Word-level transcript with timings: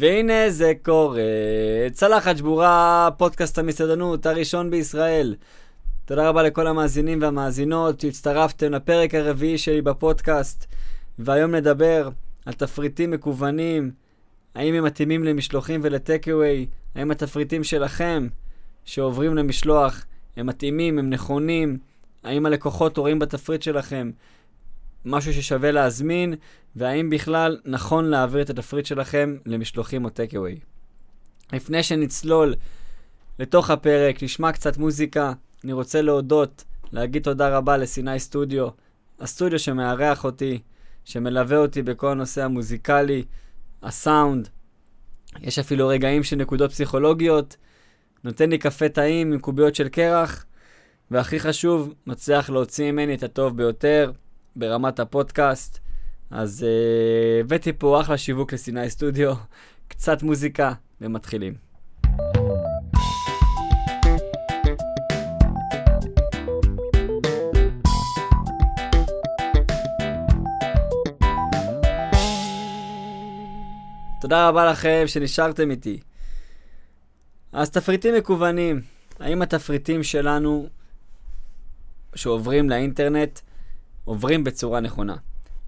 והנה 0.00 0.50
זה 0.50 0.72
קורה. 0.82 1.22
צלחת 1.92 2.36
שבורה, 2.36 3.08
פודקאסט 3.16 3.58
המסעדנות 3.58 4.26
הראשון 4.26 4.70
בישראל. 4.70 5.34
תודה 6.04 6.28
רבה 6.28 6.42
לכל 6.42 6.66
המאזינים 6.66 7.22
והמאזינות 7.22 8.00
שהצטרפתם 8.00 8.72
לפרק 8.72 9.14
הרביעי 9.14 9.58
שלי 9.58 9.82
בפודקאסט. 9.82 10.66
והיום 11.18 11.54
נדבר 11.54 12.08
על 12.46 12.52
תפריטים 12.52 13.10
מקוונים, 13.10 13.90
האם 14.54 14.74
הם 14.74 14.84
מתאימים 14.84 15.24
למשלוחים 15.24 15.80
ולטקאווי, 15.84 16.66
האם 16.94 17.10
התפריטים 17.10 17.64
שלכם 17.64 18.28
שעוברים 18.84 19.34
למשלוח 19.34 20.04
הם 20.40 20.46
מתאימים, 20.46 20.98
הם 20.98 21.10
נכונים, 21.10 21.78
האם 22.24 22.46
הלקוחות 22.46 22.96
רואים 22.96 23.18
בתפריט 23.18 23.62
שלכם 23.62 24.10
משהו 25.04 25.32
ששווה 25.32 25.70
להזמין, 25.70 26.34
והאם 26.76 27.10
בכלל 27.10 27.58
נכון 27.64 28.04
להעביר 28.04 28.42
את 28.42 28.50
התפריט 28.50 28.86
שלכם 28.86 29.36
למשלוחים 29.46 30.04
או 30.04 30.10
טקאווי. 30.10 30.56
לפני 31.52 31.82
שנצלול 31.82 32.54
לתוך 33.38 33.70
הפרק, 33.70 34.22
נשמע 34.22 34.52
קצת 34.52 34.78
מוזיקה, 34.78 35.32
אני 35.64 35.72
רוצה 35.72 36.02
להודות, 36.02 36.64
להגיד 36.92 37.22
תודה 37.22 37.56
רבה 37.56 37.76
לסיני 37.76 38.20
סטודיו, 38.20 38.68
הסטודיו 39.20 39.58
שמארח 39.58 40.24
אותי, 40.24 40.58
שמלווה 41.04 41.56
אותי 41.56 41.82
בכל 41.82 42.08
הנושא 42.10 42.44
המוזיקלי, 42.44 43.24
הסאונד. 43.82 44.48
יש 45.40 45.58
אפילו 45.58 45.88
רגעים 45.88 46.22
של 46.22 46.36
נקודות 46.36 46.70
פסיכולוגיות, 46.70 47.56
נותן 48.24 48.50
לי 48.50 48.58
קפה 48.58 48.88
טעים 48.88 49.32
עם 49.32 49.38
קוביות 49.38 49.74
של 49.74 49.88
קרח, 49.88 50.44
והכי 51.10 51.40
חשוב, 51.40 51.94
מצליח 52.06 52.50
להוציא 52.50 52.92
ממני 52.92 53.14
את 53.14 53.22
הטוב 53.22 53.56
ביותר 53.56 54.12
ברמת 54.56 55.00
הפודקאסט. 55.00 55.78
אז 56.30 56.66
uh, 56.66 57.44
הבאתי 57.44 57.72
פה 57.72 58.00
אחלה 58.00 58.18
שיווק 58.18 58.52
לסיני 58.52 58.90
סטודיו, 58.90 59.34
קצת 59.88 60.22
מוזיקה, 60.22 60.72
ומתחילים. 61.00 61.54
תודה 74.20 74.48
רבה 74.48 74.70
לכם 74.70 75.02
שנשארתם 75.06 75.70
איתי. 75.70 76.00
אז 77.52 77.70
תפריטים 77.70 78.14
מקוונים, 78.14 78.80
האם 79.20 79.42
התפריטים 79.42 80.02
שלנו 80.02 80.68
שעוברים 82.14 82.70
לאינטרנט 82.70 83.40
עוברים 84.04 84.44
בצורה 84.44 84.80
נכונה? 84.80 85.16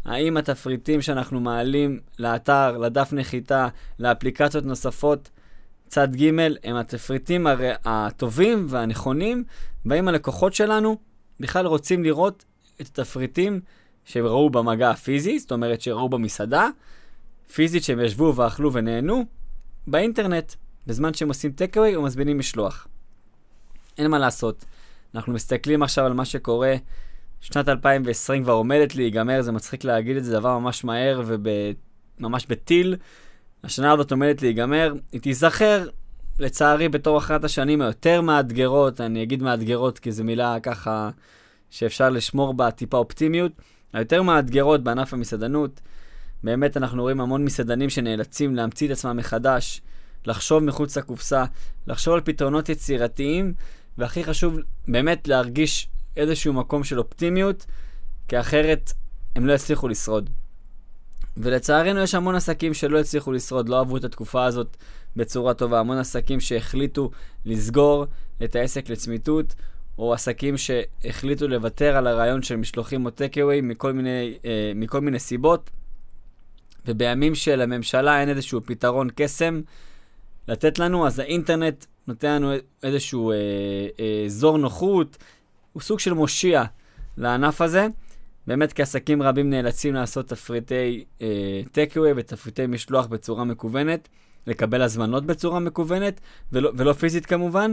האם 0.05 0.37
התפריטים 0.37 1.03
שאנחנו 1.03 1.41
מעלים 1.41 2.01
לאתר, 2.19 2.79
לדף 2.79 3.13
נחיתה, 3.13 3.69
לאפליקציות 3.99 4.65
נוספות, 4.65 5.31
צד 5.89 6.17
ג' 6.17 6.29
הם 6.65 6.77
התפריטים 6.77 7.47
הר... 7.47 7.59
הטובים 7.85 8.67
והנכונים, 8.69 9.45
והאם 9.85 10.09
הלקוחות 10.09 10.55
שלנו 10.55 10.99
בכלל 11.41 11.67
רוצים 11.67 12.05
לראות 12.05 12.45
את 12.81 12.99
התפריטים 12.99 13.61
שהם 14.05 14.27
ראו 14.27 14.51
במגע 14.51 14.91
הפיזי, 14.91 15.39
זאת 15.39 15.53
אומרת 15.53 15.81
שראו 15.81 16.09
במסעדה, 16.09 16.69
פיזית 17.55 17.85
שהם 17.85 18.01
ישבו 18.01 18.37
ואכלו 18.37 18.73
ונהנו, 18.73 19.25
באינטרנט, 19.87 20.53
בזמן 20.87 21.15
שהם 21.15 21.29
עושים 21.29 21.53
טקאווי 21.53 21.97
או 21.97 22.03
מזמינים 22.03 22.39
משלוח. 22.39 22.87
אין 23.99 24.11
מה 24.11 24.19
לעשות. 24.19 24.65
אנחנו 25.15 25.33
מסתכלים 25.33 25.83
עכשיו 25.83 26.07
על 26.07 26.13
מה 26.13 26.25
שקורה 26.25 26.75
שנת 27.41 27.69
2020 27.69 28.43
כבר 28.43 28.53
עומדת 28.53 28.95
להיגמר, 28.95 29.43
זה 29.43 29.53
מצחיק 29.53 29.85
להגיד 29.85 30.17
את 30.17 30.25
זה, 30.25 30.33
דבר 30.33 30.59
ממש 30.59 30.85
מהר 30.85 31.23
וממש 32.21 32.47
בטיל. 32.49 32.97
השנה 33.65 33.93
הזאת 33.93 34.11
עומדת 34.11 34.43
להיגמר, 34.43 34.95
היא 35.13 35.21
תיזכר, 35.21 35.89
לצערי, 36.39 36.89
בתור 36.89 37.19
אחת 37.19 37.45
השנים 37.45 37.83
היותר 37.83 38.21
מאתגרות, 38.21 39.01
אני 39.01 39.23
אגיד 39.23 39.43
מאתגרות 39.43 39.99
כי 39.99 40.13
זו 40.13 40.25
מילה 40.25 40.61
ככה 40.63 41.11
שאפשר 41.71 42.11
לשמור 42.11 42.55
בה 42.55 42.71
טיפה 42.71 42.97
אופטימיות, 42.97 43.53
היותר 43.93 44.23
מאתגרות 44.23 44.85
בענף 44.85 45.15
המסעדנות. 45.15 45.81
באמת 46.45 46.77
אנחנו 46.77 47.03
רואים 47.03 47.21
המון 47.21 47.45
מסעדנים 47.45 47.91
שנאלצים 47.91 48.55
להמציא 48.55 48.87
את 48.87 48.93
עצמם 48.93 49.17
מחדש, 49.17 49.81
לחשוב 50.27 50.65
מחוץ 50.65 50.99
לקופסה, 50.99 51.45
לחשוב 51.87 52.15
על 52.15 52.21
פתרונות 52.21 52.69
יצירתיים, 52.69 53.55
והכי 53.99 54.25
חשוב, 54.25 54.57
באמת 54.89 55.29
להרגיש 55.29 55.89
איזשהו 56.17 56.53
מקום 56.53 56.85
של 56.85 56.99
אופטימיות, 56.99 57.67
כי 58.29 58.41
אחרת 58.41 58.93
הם 59.37 59.47
לא 59.47 59.53
יצליחו 59.53 59.89
לשרוד. 59.89 60.31
ולצערנו 61.37 62.01
יש 62.01 62.15
המון 62.15 62.35
עסקים 62.35 62.75
שלא 62.75 63.01
הצליחו 63.01 63.33
לשרוד, 63.33 63.69
לא 63.69 63.79
אהבו 63.79 63.97
את 63.97 64.05
התקופה 64.05 64.45
הזאת 64.45 64.77
בצורה 65.17 65.55
טובה. 65.55 65.81
המון 65.81 65.99
עסקים 65.99 66.41
שהחליטו 66.41 67.11
לסגור 67.45 68.07
את 68.45 68.57
העסק 68.57 68.89
לצמיתות, 68.89 69.55
או 69.99 70.15
עסקים 70.15 70.55
שהחליטו 70.57 71.49
לוותר 71.49 71.97
על 71.97 72.07
הרעיון 72.07 72.43
של 72.43 72.57
משלוחים 72.57 73.07
או 73.07 73.11
טקאווי 73.11 73.61
מכל 73.61 73.93
מיני, 73.93 74.39
אה, 74.45 74.73
מכל 74.75 75.01
מיני 75.01 75.19
סיבות. 75.19 75.71
ובימים 76.87 77.35
שלממשלה 77.35 78.21
אין 78.21 78.29
איזשהו 78.29 78.61
פתרון 78.65 79.09
קסם 79.15 79.61
לתת 80.49 80.79
לנו, 80.79 81.07
אז 81.07 81.19
האינטרנט 81.19 81.85
נותן 82.07 82.33
לנו 82.33 82.53
איזשהו 82.83 83.31
אה, 83.31 83.37
אה, 84.01 84.25
זור 84.27 84.59
נוחות, 84.59 85.17
הוא 85.73 85.83
סוג 85.83 85.99
של 85.99 86.13
מושיע 86.13 86.65
לענף 87.17 87.61
הזה. 87.61 87.87
באמת 88.47 88.73
כי 88.73 88.83
עסקים 88.83 89.23
רבים 89.23 89.51
נאלצים 89.51 89.95
לעשות 89.95 90.29
תפריטי 90.29 91.05
טקאווי 91.73 92.09
אה, 92.09 92.15
ותפריטי 92.17 92.67
משלוח 92.67 93.07
בצורה 93.07 93.45
מקוונת, 93.45 94.09
לקבל 94.47 94.83
הזמנות 94.83 95.27
בצורה 95.27 95.61
מקוונת, 95.61 96.21
ולא, 96.53 96.73
ולא 96.77 96.93
פיזית 96.93 97.27
כמובן. 97.27 97.73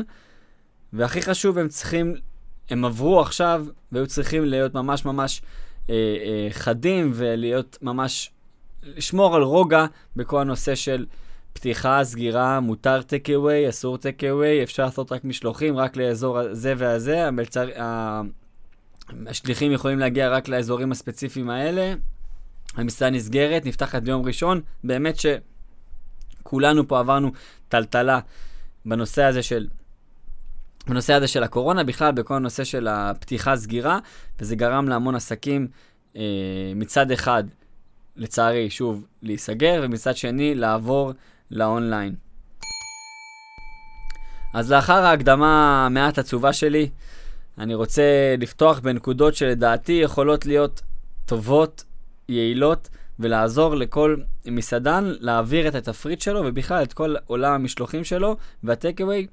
והכי 0.93 1.21
חשוב, 1.21 1.57
הם 1.57 1.67
צריכים, 1.67 2.15
הם 2.69 2.85
עברו 2.85 3.21
עכשיו, 3.21 3.65
והיו 3.91 4.07
צריכים 4.07 4.45
להיות 4.45 4.73
ממש 4.73 5.05
ממש 5.05 5.41
אה, 5.89 5.95
אה, 5.95 6.47
חדים 6.51 7.11
ולהיות 7.13 7.77
ממש, 7.81 8.31
לשמור 8.83 9.35
על 9.35 9.41
רוגע 9.41 9.85
בכל 10.15 10.41
הנושא 10.41 10.75
של 10.75 11.05
פתיחה, 11.53 12.03
סגירה, 12.03 12.59
מותר 12.59 13.01
טק 13.01 13.29
אווי, 13.35 13.69
אסור 13.69 13.97
טק 13.97 14.23
אווי, 14.29 14.63
אפשר 14.63 14.83
לעשות 14.83 15.11
רק 15.11 15.23
משלוחים, 15.25 15.77
רק 15.77 15.97
לאזור 15.97 16.37
הזה 16.37 16.73
והזה, 16.77 17.27
המלצר... 17.27 17.67
השליחים 19.27 19.71
יכולים 19.71 19.99
להגיע 19.99 20.29
רק 20.29 20.47
לאזורים 20.47 20.91
הספציפיים 20.91 21.49
האלה. 21.49 21.93
המסעדה 22.75 23.11
נסגרת, 23.11 23.65
נפתחת 23.65 24.01
ביום 24.01 24.25
ראשון. 24.25 24.61
באמת 24.83 25.15
שכולנו 26.39 26.87
פה 26.87 26.99
עברנו 26.99 27.31
טלטלה 27.69 28.19
בנושא 28.85 29.23
הזה 29.23 29.43
של... 29.43 29.67
בנושא 30.87 31.13
הזה 31.13 31.27
של 31.27 31.43
הקורונה, 31.43 31.83
בכלל 31.83 32.11
בכל 32.11 32.33
הנושא 32.33 32.63
של 32.63 32.87
הפתיחה-סגירה, 32.87 33.99
וזה 34.39 34.55
גרם 34.55 34.89
להמון 34.89 35.15
עסקים 35.15 35.67
אה, 36.15 36.21
מצד 36.75 37.11
אחד, 37.11 37.43
לצערי, 38.15 38.69
שוב, 38.69 39.05
להיסגר, 39.21 39.81
ומצד 39.83 40.17
שני, 40.17 40.55
לעבור 40.55 41.11
לאונליין. 41.51 42.15
אז 44.53 44.71
לאחר 44.71 45.05
ההקדמה 45.05 45.85
המעט 45.85 46.19
עצובה 46.19 46.53
שלי, 46.53 46.89
אני 47.57 47.75
רוצה 47.75 48.35
לפתוח 48.37 48.79
בנקודות 48.79 49.35
שלדעתי 49.35 49.91
יכולות 49.91 50.45
להיות 50.45 50.81
טובות, 51.25 51.83
יעילות, 52.29 52.89
ולעזור 53.19 53.75
לכל 53.75 54.15
מסעדן 54.45 55.13
להעביר 55.19 55.67
את 55.67 55.75
התפריט 55.75 56.21
שלו, 56.21 56.41
ובכלל 56.45 56.83
את 56.83 56.93
כל 56.93 57.15
עולם 57.25 57.53
המשלוחים 57.53 58.03
שלו, 58.03 58.37
והטקאווי 58.63 59.27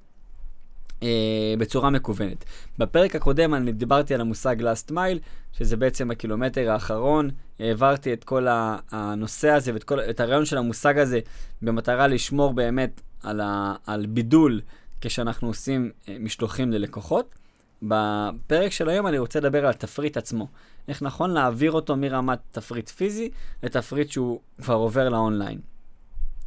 אה, 1.02 1.54
בצורה 1.58 1.90
מקוונת. 1.90 2.44
בפרק 2.78 3.16
הקודם 3.16 3.54
אני 3.54 3.72
דיברתי 3.72 4.14
על 4.14 4.20
המושג 4.20 4.56
last 4.62 4.90
mile, 4.90 5.18
שזה 5.52 5.76
בעצם 5.76 6.10
הקילומטר 6.10 6.70
האחרון. 6.70 7.30
העברתי 7.60 8.12
את 8.12 8.24
כל 8.24 8.46
הנושא 8.90 9.50
הזה 9.50 9.74
ואת 9.74 9.84
כל, 9.84 10.00
את 10.00 10.20
הרעיון 10.20 10.44
של 10.44 10.58
המושג 10.58 10.98
הזה 10.98 11.20
במטרה 11.62 12.06
לשמור 12.06 12.54
באמת 12.54 13.00
על, 13.22 13.40
ה, 13.40 13.74
על 13.86 14.06
בידול 14.06 14.60
כשאנחנו 15.00 15.48
עושים 15.48 15.90
אה, 16.08 16.16
משלוחים 16.20 16.72
ללקוחות. 16.72 17.34
בפרק 17.82 18.72
של 18.72 18.88
היום 18.88 19.06
אני 19.06 19.18
רוצה 19.18 19.40
לדבר 19.40 19.64
על 19.64 19.70
התפריט 19.70 20.16
עצמו. 20.16 20.48
איך 20.88 21.02
נכון 21.02 21.30
להעביר 21.30 21.72
אותו 21.72 21.96
מרמת 21.96 22.38
תפריט 22.50 22.88
פיזי 22.88 23.30
לתפריט 23.62 24.10
שהוא 24.10 24.40
כבר 24.62 24.74
עובר 24.74 25.08
לאונליין. 25.08 25.75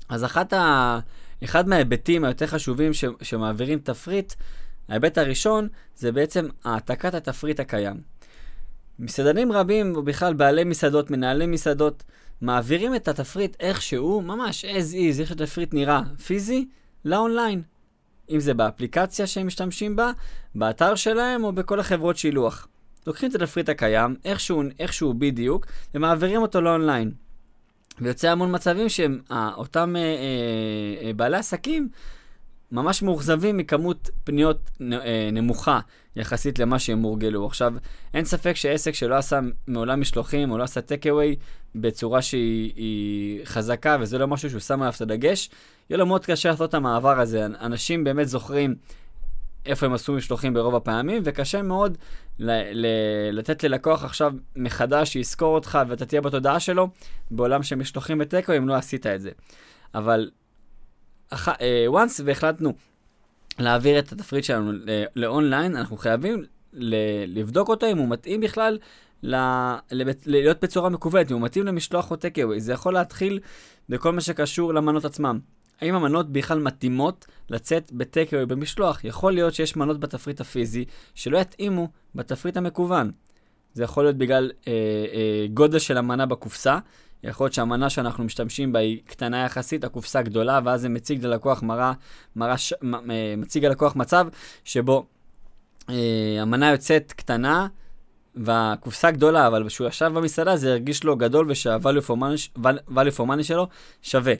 אז 0.09 0.25
אחת 0.25 0.53
ה... 0.53 0.99
אחד 1.43 1.67
מההיבטים 1.67 2.23
היותר 2.23 2.47
חשובים 2.47 2.93
ש... 2.93 3.05
שמעבירים 3.21 3.79
תפריט, 3.79 4.33
ההיבט 4.89 5.17
הראשון 5.17 5.67
זה 5.95 6.11
בעצם 6.11 6.47
העתקת 6.63 7.13
התפריט 7.13 7.59
הקיים. 7.59 8.01
מסעדנים 8.99 9.51
רבים, 9.51 9.95
או 9.95 10.03
בכלל 10.03 10.33
בעלי 10.33 10.63
מסעדות, 10.63 11.11
מנהלי 11.11 11.45
מסעדות, 11.45 12.03
מעבירים 12.41 12.95
את 12.95 13.07
התפריט 13.07 13.55
איכשהו, 13.59 14.21
ממש 14.21 14.65
as 14.65 14.93
is, 14.93 15.19
איך 15.19 15.29
שהתפריט 15.29 15.73
נראה, 15.73 16.01
פיזי, 16.25 16.67
לאונליין. 17.05 17.61
אם 18.29 18.39
זה 18.39 18.53
באפליקציה 18.53 19.27
שהם 19.27 19.47
משתמשים 19.47 19.95
בה, 19.95 20.11
באתר 20.55 20.95
שלהם 20.95 21.43
או 21.43 21.51
בכל 21.51 21.79
החברות 21.79 22.17
שילוח. 22.17 22.67
לוקחים 23.07 23.29
את 23.29 23.35
התפריט 23.35 23.69
הקיים, 23.69 24.15
איכשהו, 24.25 24.63
איכשהו 24.79 25.13
בדיוק, 25.13 25.65
ומעבירים 25.93 26.41
אותו 26.41 26.61
לאונליין. 26.61 27.11
ויוצא 28.01 28.31
המון 28.31 28.55
מצבים 28.55 28.89
שאותם 28.89 29.95
אה, 29.95 30.01
אה, 30.01 31.07
אה, 31.07 31.13
בעלי 31.13 31.37
עסקים 31.37 31.89
ממש 32.71 33.01
מאוכזבים 33.01 33.57
מכמות 33.57 34.09
פניות 34.23 34.69
אה, 34.81 35.29
נמוכה 35.31 35.79
יחסית 36.15 36.59
למה 36.59 36.79
שהם 36.79 37.01
הורגלו. 37.01 37.45
עכשיו, 37.45 37.73
אין 38.13 38.25
ספק 38.25 38.55
שעסק 38.55 38.93
שלא 38.93 39.15
עשה 39.15 39.39
מעולם 39.67 40.01
משלוחים 40.01 40.51
או 40.51 40.57
לא 40.57 40.63
עשה 40.63 40.81
טק 40.81 41.07
אווי 41.07 41.35
בצורה 41.75 42.21
שהיא 42.21 43.45
חזקה 43.45 43.97
וזה 43.99 44.17
לא 44.17 44.27
משהו 44.27 44.49
שהוא 44.49 44.59
שם 44.59 44.81
עליו 44.81 44.93
את 44.95 45.01
הדגש, 45.01 45.49
יהיה 45.89 45.97
לו 45.97 46.05
מאוד 46.05 46.25
קשה 46.25 46.49
לעשות 46.49 46.69
את 46.69 46.73
המעבר 46.73 47.19
הזה. 47.19 47.45
אנשים 47.45 48.03
באמת 48.03 48.27
זוכרים 48.27 48.75
איפה 49.65 49.85
הם 49.85 49.93
עשו 49.93 50.13
משלוחים 50.13 50.53
ברוב 50.53 50.75
הפעמים, 50.75 51.21
וקשה 51.25 51.61
מאוד 51.61 51.97
ל- 52.39 52.85
ל- 52.85 53.37
לתת 53.37 53.63
ללקוח 53.63 54.03
עכשיו 54.03 54.33
מחדש 54.55 55.13
שיזכור 55.13 55.55
אותך 55.55 55.79
ואתה 55.87 56.05
תהיה 56.05 56.21
בתודעה 56.21 56.59
שלו 56.59 56.89
בעולם 57.31 57.63
של 57.63 57.75
משלוחים 57.75 58.17
בטקו 58.17 58.57
אם 58.57 58.67
לא 58.67 58.73
עשית 58.73 59.07
את 59.07 59.21
זה. 59.21 59.31
אבל 59.95 60.29
אח... 61.29 61.49
אה, 61.49 61.85
once 61.91 62.21
והחלטנו 62.25 62.73
להעביר 63.59 63.99
את 63.99 64.11
התפריט 64.11 64.43
שלנו 64.43 64.71
לאונליין, 65.15 65.75
אנחנו 65.75 65.97
חייבים 65.97 66.43
ל- 66.73 67.39
לבדוק 67.39 67.69
אותו 67.69 67.91
אם 67.91 67.97
הוא 67.97 68.09
מתאים 68.09 68.41
בכלל 68.41 68.77
ל... 69.23 69.35
ל... 69.91 70.11
להיות 70.25 70.63
בצורה 70.63 70.89
מקוונת, 70.89 71.31
אם 71.31 71.35
הוא 71.35 71.45
מתאים 71.45 71.65
למשלוח 71.65 72.11
או 72.11 72.15
טקאווי. 72.15 72.59
זה 72.59 72.73
יכול 72.73 72.93
להתחיל 72.93 73.39
בכל 73.89 74.11
מה 74.11 74.21
שקשור 74.21 74.73
למנות 74.73 75.05
עצמם. 75.05 75.39
האם 75.81 75.95
המנות 75.95 76.31
בכלל 76.31 76.59
מתאימות 76.59 77.25
לצאת 77.49 77.91
בטקאווי 77.91 78.45
במשלוח? 78.45 79.03
יכול 79.03 79.33
להיות 79.33 79.53
שיש 79.53 79.75
מנות 79.75 79.99
בתפריט 79.99 80.41
הפיזי 80.41 80.85
שלא 81.15 81.37
יתאימו 81.37 81.87
בתפריט 82.15 82.57
המקוון. 82.57 83.11
זה 83.73 83.83
יכול 83.83 84.03
להיות 84.03 84.15
בגלל 84.15 84.51
אה, 84.67 84.73
אה, 85.13 85.45
גודל 85.53 85.79
של 85.79 85.97
המנה 85.97 86.25
בקופסה. 86.25 86.79
יכול 87.23 87.45
להיות 87.45 87.53
שהמנה 87.53 87.89
שאנחנו 87.89 88.23
משתמשים 88.23 88.71
בה 88.71 88.79
היא 88.79 88.99
קטנה 89.05 89.45
יחסית, 89.45 89.83
הקופסה 89.83 90.21
גדולה, 90.21 90.59
ואז 90.63 90.81
זה 90.81 90.89
מציג 90.89 91.25
ללקוח 91.25 91.63
מראה, 91.63 91.93
מראה 92.35 92.57
ש... 92.57 92.73
מציג 93.37 93.65
ללקוח 93.65 93.95
מצב 93.95 94.27
שבו 94.63 95.05
אה, 95.89 96.37
המנה 96.41 96.71
יוצאת 96.71 97.13
קטנה 97.13 97.67
והקופסה 98.35 99.11
גדולה, 99.11 99.47
אבל 99.47 99.67
כשהוא 99.67 99.87
ישב 99.87 100.11
במסעדה 100.13 100.57
זה 100.57 100.71
הרגיש 100.71 101.03
לו 101.03 101.17
גדול 101.17 101.51
ושהvalue 101.51 103.17
for 103.17 103.21
money 103.27 103.43
שלו 103.43 103.67
שווה. 104.01 104.33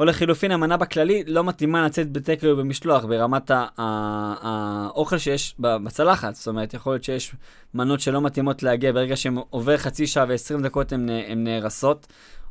או 0.00 0.04
לחילופין, 0.04 0.50
המנה 0.50 0.76
בכללי 0.76 1.24
לא 1.26 1.44
מתאימה 1.44 1.86
לצאת 1.86 2.12
בטקאווי 2.12 2.54
במשלוח 2.54 3.04
ברמת 3.04 3.50
האוכל 3.76 5.18
שיש 5.18 5.54
בצלחת. 5.58 6.34
זאת 6.34 6.48
אומרת, 6.48 6.74
יכול 6.74 6.92
להיות 6.92 7.04
שיש 7.04 7.34
מנות 7.74 8.00
שלא 8.00 8.20
מתאימות 8.20 8.62
להגיע, 8.62 8.92
ברגע 8.92 9.16
שהן 9.16 9.38
עובר 9.50 9.76
חצי 9.76 10.06
שעה 10.06 10.24
ו-20 10.28 10.62
דקות 10.62 10.92
הן 10.92 11.08
נהרסות. 11.36 12.06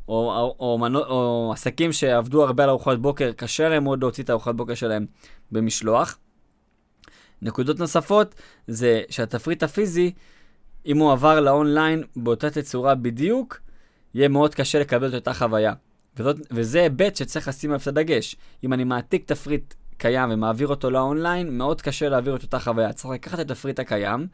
או, 0.08 0.14
או, 0.14 0.56
או, 0.60 0.78
מנו, 0.78 0.98
או 0.98 1.50
עסקים 1.52 1.92
שעבדו 1.92 2.44
הרבה 2.44 2.64
על 2.64 2.70
ארוחת 2.70 2.98
בוקר, 2.98 3.32
קשה 3.32 3.68
להם 3.68 3.84
מאוד 3.84 4.02
להוציא 4.02 4.24
את 4.24 4.30
הארוחת 4.30 4.54
בוקר 4.54 4.74
שלהם 4.74 5.06
במשלוח. 5.52 6.18
נקודות 7.42 7.78
נוספות 7.78 8.34
זה 8.66 9.02
שהתפריט 9.10 9.62
הפיזי, 9.62 10.12
אם 10.86 10.98
הוא 10.98 11.12
עבר 11.12 11.40
לאונליין 11.40 12.02
באותה 12.16 12.50
תצורה 12.50 12.94
בדיוק, 12.94 13.60
יהיה 14.14 14.28
מאוד 14.28 14.54
קשה 14.54 14.80
לקבל 14.80 15.08
את 15.08 15.14
אותה 15.14 15.34
חוויה. 15.34 15.72
וזאת, 16.16 16.36
וזה 16.50 16.82
היבט 16.82 17.16
שצריך 17.16 17.48
לשים 17.48 17.70
עליו 17.70 17.80
את 17.82 17.86
הדגש. 17.86 18.36
אם 18.64 18.72
אני 18.72 18.84
מעתיק 18.84 19.24
תפריט 19.24 19.74
קיים 19.96 20.30
ומעביר 20.32 20.68
אותו 20.68 20.90
לאונליין, 20.90 21.58
מאוד 21.58 21.82
קשה 21.82 22.08
להעביר 22.08 22.36
את 22.36 22.42
אותה 22.42 22.58
חוויה. 22.58 22.92
צריך 22.92 23.14
לקחת 23.14 23.40
את 23.40 23.50
התפריט 23.50 23.78
הקיים, 23.78 24.26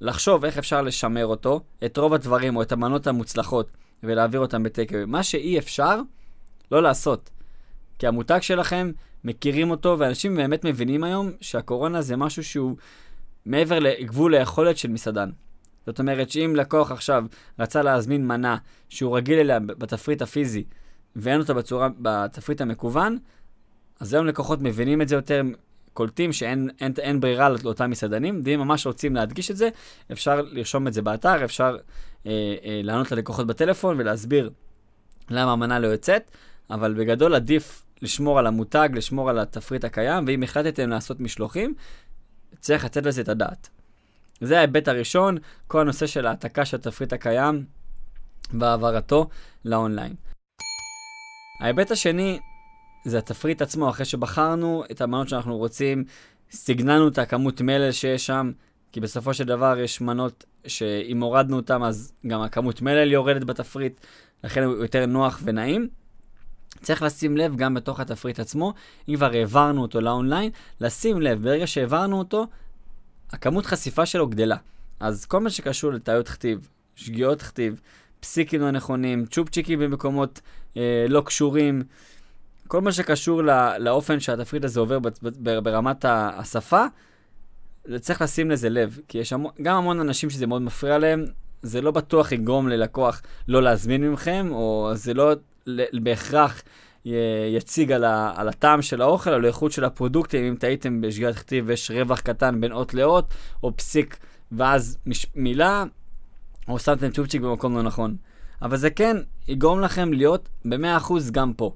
לחשוב 0.00 0.44
איך 0.44 0.58
אפשר 0.58 0.82
לשמר 0.82 1.26
אותו, 1.26 1.60
את 1.84 1.96
רוב 1.96 2.14
הדברים 2.14 2.56
או 2.56 2.62
את 2.62 2.72
המנות 2.72 3.06
המוצלחות, 3.06 3.70
ולהעביר 4.02 4.40
אותם 4.40 4.62
בטקאווי. 4.62 5.04
מה 5.04 5.22
שאי 5.22 5.58
אפשר, 5.58 6.00
לא 6.70 6.82
לעשות. 6.82 7.30
כי 7.98 8.06
המותג 8.06 8.38
שלכם, 8.42 8.90
מכירים 9.24 9.70
אותו, 9.70 9.96
ואנשים 9.98 10.36
באמת 10.36 10.64
מבינים 10.64 11.04
היום 11.04 11.30
שהקורונה 11.40 12.02
זה 12.02 12.16
משהו 12.16 12.44
שהוא 12.44 12.76
מעבר 13.46 13.78
לגבול 13.78 14.34
היכולת 14.34 14.78
של 14.78 14.88
מסעדן. 14.88 15.30
זאת 15.86 15.98
אומרת 15.98 16.30
שאם 16.30 16.52
לקוח 16.56 16.90
עכשיו 16.90 17.24
רצה 17.58 17.82
להזמין 17.82 18.26
מנה 18.26 18.56
שהוא 18.88 19.16
רגיל 19.16 19.38
אליה 19.38 19.60
בתפריט 19.60 20.22
הפיזי, 20.22 20.64
ואין 21.16 21.40
אותה 21.40 21.54
בצורה, 21.54 21.88
בתפריט 21.98 22.60
המקוון, 22.60 23.18
אז 24.00 24.14
היום 24.14 24.26
לקוחות 24.26 24.62
מבינים 24.62 25.02
את 25.02 25.08
זה 25.08 25.14
יותר, 25.14 25.42
קולטים 25.92 26.32
שאין 26.32 26.70
אין, 26.80 26.92
אין 26.98 27.20
ברירה 27.20 27.48
לאותם 27.48 27.90
מסעדנים, 27.90 28.40
ואם 28.44 28.60
ממש 28.60 28.86
רוצים 28.86 29.14
להדגיש 29.14 29.50
את 29.50 29.56
זה, 29.56 29.68
אפשר 30.12 30.42
לרשום 30.42 30.86
את 30.88 30.92
זה 30.92 31.02
באתר, 31.02 31.44
אפשר 31.44 31.76
אה, 32.26 32.30
אה, 32.64 32.80
לענות 32.84 33.12
ללקוחות 33.12 33.46
בטלפון 33.46 34.00
ולהסביר 34.00 34.50
למה 35.30 35.52
המנה 35.52 35.78
לא 35.78 35.86
יוצאת, 35.86 36.30
אבל 36.70 36.94
בגדול 36.94 37.34
עדיף 37.34 37.82
לשמור 38.02 38.38
על 38.38 38.46
המותג, 38.46 38.88
לשמור 38.92 39.30
על 39.30 39.38
התפריט 39.38 39.84
הקיים, 39.84 40.24
ואם 40.26 40.42
החלטתם 40.42 40.88
לעשות 40.88 41.20
משלוחים, 41.20 41.74
צריך 42.60 42.84
לתת 42.84 43.06
לזה 43.06 43.22
את 43.22 43.28
הדעת. 43.28 43.68
זה 44.40 44.58
ההיבט 44.58 44.88
הראשון, 44.88 45.38
כל 45.66 45.80
הנושא 45.80 46.06
של 46.06 46.26
העתקה 46.26 46.64
של 46.64 46.76
התפריט 46.76 47.12
הקיים 47.12 47.64
והעברתו 48.52 49.28
לאונליין. 49.64 50.14
ההיבט 51.60 51.90
השני 51.90 52.38
זה 53.04 53.18
התפריט 53.18 53.62
עצמו, 53.62 53.90
אחרי 53.90 54.04
שבחרנו 54.04 54.84
את 54.90 55.00
המנות 55.00 55.28
שאנחנו 55.28 55.56
רוצים, 55.56 56.04
סיגננו 56.50 57.08
את 57.08 57.18
הכמות 57.18 57.60
מלל 57.60 57.92
שיש 57.92 58.26
שם, 58.26 58.52
כי 58.92 59.00
בסופו 59.00 59.34
של 59.34 59.44
דבר 59.44 59.78
יש 59.78 60.00
מנות 60.00 60.44
שאם 60.66 61.22
הורדנו 61.22 61.56
אותן 61.56 61.82
אז 61.82 62.12
גם 62.26 62.40
הכמות 62.40 62.82
מלל 62.82 63.12
יורדת 63.12 63.44
בתפריט, 63.44 64.00
לכן 64.44 64.62
הוא 64.62 64.76
יותר 64.76 65.06
נוח 65.06 65.40
ונעים. 65.44 65.88
צריך 66.82 67.02
לשים 67.02 67.36
לב 67.36 67.56
גם 67.56 67.74
בתוך 67.74 68.00
התפריט 68.00 68.40
עצמו, 68.40 68.74
אם 69.08 69.16
כבר 69.16 69.32
העברנו 69.32 69.82
אותו 69.82 70.00
לאונליין, 70.00 70.50
לשים 70.80 71.22
לב, 71.22 71.42
ברגע 71.42 71.66
שהעברנו 71.66 72.18
אותו, 72.18 72.46
הכמות 73.30 73.66
חשיפה 73.66 74.06
שלו 74.06 74.26
גדלה. 74.26 74.56
אז 75.00 75.24
כל 75.24 75.40
מה 75.40 75.50
שקשור 75.50 75.92
לטעויות 75.92 76.28
כתיב, 76.28 76.68
שגיאות 76.94 77.42
כתיב, 77.42 77.80
פסיקים 78.20 78.60
לא 78.60 78.70
נכונים, 78.70 79.26
צ'ופצ'יקים 79.26 79.78
במקומות 79.78 80.40
אה, 80.76 81.06
לא 81.08 81.20
קשורים, 81.20 81.82
כל 82.68 82.80
מה 82.80 82.92
שקשור 82.92 83.42
לא, 83.42 83.76
לאופן 83.76 84.20
שהתפריט 84.20 84.64
הזה 84.64 84.80
עובר 84.80 84.98
ב, 84.98 85.08
ב, 85.22 85.58
ברמת 85.58 86.04
השפה, 86.08 86.84
צריך 88.00 88.22
לשים 88.22 88.50
לזה 88.50 88.68
לב, 88.68 88.98
כי 89.08 89.18
יש 89.18 89.32
המון, 89.32 89.52
גם 89.62 89.76
המון 89.76 90.00
אנשים 90.00 90.30
שזה 90.30 90.46
מאוד 90.46 90.62
מפריע 90.62 90.98
להם, 90.98 91.24
זה 91.62 91.80
לא 91.80 91.90
בטוח 91.90 92.32
יגרום 92.32 92.68
ללקוח 92.68 93.22
לא 93.48 93.62
להזמין 93.62 94.08
ממכם, 94.08 94.48
או 94.52 94.90
זה 94.94 95.14
לא 95.14 95.32
בהכרח 96.02 96.62
יציג 97.56 97.92
על, 97.92 98.04
ה, 98.04 98.32
על 98.36 98.48
הטעם 98.48 98.82
של 98.82 99.02
האוכל, 99.02 99.30
על 99.30 99.44
האיכות 99.44 99.72
של 99.72 99.84
הפרודוקטים, 99.84 100.44
אם 100.44 100.56
טעיתם 100.56 101.00
בשגיאת 101.00 101.34
כתיב 101.34 101.64
ויש 101.68 101.90
רווח 101.90 102.20
קטן 102.20 102.60
בין 102.60 102.72
אות 102.72 102.94
לאות, 102.94 103.34
או 103.62 103.76
פסיק 103.76 104.16
ואז 104.52 104.98
מש, 105.06 105.26
מילה, 105.34 105.84
או 106.68 106.78
שמתם 106.78 107.10
צ'ופצ'יק 107.10 107.42
במקום 107.42 107.76
לא 107.76 107.82
נכון. 107.82 108.16
אבל 108.62 108.76
זה 108.76 108.90
כן 108.90 109.16
יגרום 109.48 109.80
לכם 109.80 110.12
להיות 110.12 110.48
ב-100% 110.64 111.12
גם 111.32 111.52
פה. 111.52 111.72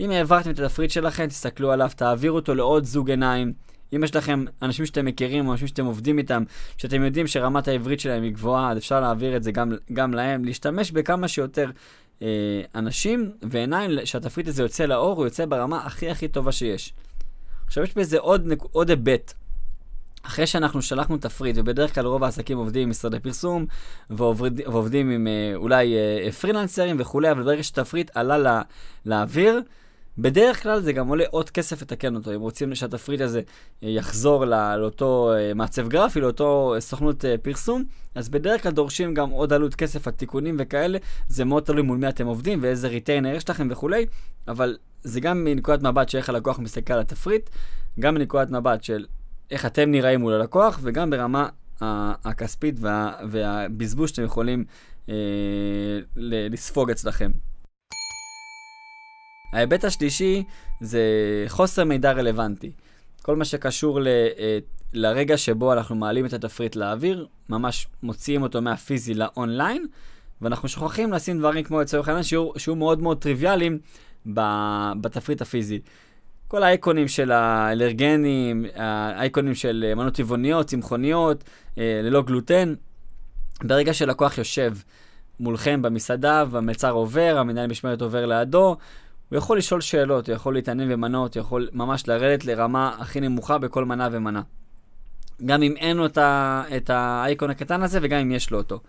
אם 0.00 0.10
העברתם 0.10 0.50
את 0.50 0.58
התפריט 0.58 0.90
שלכם, 0.90 1.26
תסתכלו 1.26 1.72
עליו, 1.72 1.90
תעבירו 1.96 2.36
אותו 2.36 2.54
לעוד 2.54 2.84
זוג 2.84 3.10
עיניים. 3.10 3.52
אם 3.96 4.04
יש 4.04 4.16
לכם 4.16 4.44
אנשים 4.62 4.86
שאתם 4.86 5.04
מכירים 5.04 5.46
או 5.46 5.52
אנשים 5.52 5.68
שאתם 5.68 5.84
עובדים 5.84 6.18
איתם, 6.18 6.42
שאתם 6.76 7.04
יודעים 7.04 7.26
שרמת 7.26 7.68
העברית 7.68 8.00
שלהם 8.00 8.22
היא 8.22 8.32
גבוהה, 8.32 8.70
אז 8.70 8.78
אפשר 8.78 9.00
להעביר 9.00 9.36
את 9.36 9.42
זה 9.42 9.52
גם, 9.52 9.72
גם 9.92 10.14
להם, 10.14 10.44
להשתמש 10.44 10.90
בכמה 10.90 11.28
שיותר 11.28 11.70
אה, 12.22 12.28
אנשים 12.74 13.30
ועיניים, 13.42 13.90
שהתפריט 14.04 14.48
הזה 14.48 14.62
יוצא 14.62 14.86
לאור, 14.86 15.16
הוא 15.16 15.24
יוצא 15.24 15.46
ברמה 15.46 15.86
הכי 15.86 16.10
הכי 16.10 16.28
טובה 16.28 16.52
שיש. 16.52 16.92
עכשיו 17.66 17.84
יש 17.84 17.94
בזה 17.94 18.18
עוד, 18.18 18.52
עוד 18.72 18.90
היבט. 18.90 19.34
אחרי 20.26 20.46
שאנחנו 20.46 20.82
שלחנו 20.82 21.16
תפריט, 21.18 21.56
ובדרך 21.58 21.94
כלל 21.94 22.06
רוב 22.06 22.24
העסקים 22.24 22.58
עובדים 22.58 22.82
עם 22.82 22.90
משרדי 22.90 23.20
פרסום, 23.20 23.66
ועובד, 24.10 24.60
ועובדים 24.60 25.10
עם 25.10 25.26
אה, 25.26 25.52
אולי 25.54 25.94
אה, 25.96 26.32
פרילנסרים 26.32 26.96
וכולי, 26.98 27.30
אבל 27.30 27.42
ברגע 27.42 27.62
שתפריט 27.62 28.10
עלה 28.14 28.38
לה, 28.38 28.62
לאוויר, 29.06 29.60
בדרך 30.18 30.62
כלל 30.62 30.80
זה 30.80 30.92
גם 30.92 31.08
עולה 31.08 31.24
עוד 31.30 31.50
כסף 31.50 31.82
לתקן 31.82 32.16
אותו. 32.16 32.34
אם 32.34 32.40
רוצים 32.40 32.74
שהתפריט 32.74 33.20
הזה 33.20 33.40
אה, 33.82 33.88
יחזור 33.88 34.44
לא, 34.44 34.76
לאותו 34.76 35.32
אה, 35.32 35.54
מעצב 35.54 35.88
גרפי, 35.88 36.20
לאותו 36.20 36.72
אה, 36.74 36.80
סוכנות 36.80 37.24
פרסום, 37.42 37.84
אז 38.14 38.28
בדרך 38.28 38.62
כלל 38.62 38.72
דורשים 38.72 39.14
גם 39.14 39.30
עוד 39.30 39.52
עלות 39.52 39.74
כסף 39.74 40.06
על 40.06 40.12
תיקונים 40.12 40.56
וכאלה. 40.58 40.98
זה 41.28 41.44
מאוד 41.44 41.62
תלוי 41.62 41.82
מול 41.82 41.98
מי 41.98 42.08
אתם 42.08 42.26
עובדים 42.26 42.58
ואיזה 42.62 42.88
ריטיינר 42.88 43.34
יש 43.34 43.50
לכם 43.50 43.68
וכולי, 43.70 44.06
אבל 44.48 44.76
זה 45.02 45.20
גם 45.20 45.44
מנקודת 45.44 45.82
מבט 45.82 46.08
של 46.08 46.18
איך 46.18 46.28
הלקוח 46.28 46.58
מסתכל 46.58 46.92
על 46.92 47.00
התפריט, 47.00 47.50
גם 48.00 48.14
מנקודת 48.14 48.50
מבט 48.50 48.84
של 48.84 49.06
איך 49.50 49.66
אתם 49.66 49.90
נראים 49.90 50.20
מול 50.20 50.32
הלקוח, 50.32 50.78
וגם 50.82 51.10
ברמה 51.10 51.48
הכספית 51.80 52.74
וה, 52.80 53.12
והבזבוז 53.30 54.08
שאתם 54.08 54.24
יכולים 54.24 54.64
אה, 55.08 55.14
לספוג 56.16 56.90
אצלכם. 56.90 57.30
ההיבט 59.52 59.84
השלישי 59.84 60.44
זה 60.80 61.00
חוסר 61.48 61.84
מידע 61.84 62.12
רלוונטי. 62.12 62.72
כל 63.22 63.36
מה 63.36 63.44
שקשור 63.44 64.00
ל, 64.00 64.06
אה, 64.08 64.58
לרגע 64.92 65.36
שבו 65.36 65.72
אנחנו 65.72 65.96
מעלים 65.96 66.26
את 66.26 66.32
התפריט 66.32 66.76
לאוויר, 66.76 67.26
ממש 67.48 67.86
מוציאים 68.02 68.42
אותו 68.42 68.62
מהפיזי 68.62 69.14
לאונליין, 69.14 69.86
ואנחנו 70.42 70.68
שוכחים 70.68 71.12
לשים 71.12 71.38
דברים 71.38 71.64
כמו 71.64 71.80
לצורך 71.80 72.08
העניין 72.08 72.24
שהוא 72.56 72.76
מאוד 72.76 73.02
מאוד 73.02 73.22
טריוויאליים 73.22 73.78
בתפריט 75.00 75.42
הפיזי. 75.42 75.80
כל 76.48 76.62
האייקונים 76.62 77.08
של 77.08 77.32
האלרגנים, 77.32 78.64
האייקונים 78.74 79.54
של 79.54 79.92
מנות 79.96 80.14
טבעוניות, 80.14 80.66
צמחוניות, 80.66 81.44
אה, 81.78 82.00
ללא 82.02 82.22
גלוטן. 82.22 82.74
ברגע 83.62 83.94
שלקוח 83.94 84.38
יושב 84.38 84.72
מולכם 85.40 85.82
במסעדה 85.82 86.44
והמלצר 86.50 86.90
עובר, 86.90 87.36
המנהל 87.38 87.66
משמרת 87.66 88.02
עובר 88.02 88.26
לידו, 88.26 88.76
הוא 89.28 89.38
יכול 89.38 89.58
לשאול 89.58 89.80
שאלות, 89.80 90.28
הוא 90.28 90.34
יכול 90.34 90.54
להתעניין 90.54 90.88
במנות, 90.88 91.36
הוא 91.36 91.40
יכול 91.40 91.68
ממש 91.72 92.08
לרדת 92.08 92.44
לרמה 92.44 92.96
הכי 92.98 93.20
נמוכה 93.20 93.58
בכל 93.58 93.84
מנה 93.84 94.08
ומנה. 94.12 94.42
גם 95.46 95.62
אם 95.62 95.74
אין 95.76 95.96
לו 95.96 96.06
את 96.76 96.90
האייקון 96.90 97.50
הקטן 97.50 97.82
הזה 97.82 97.98
וגם 98.02 98.20
אם 98.20 98.32
יש 98.32 98.50
לו 98.50 98.58
אותו. 98.58 98.80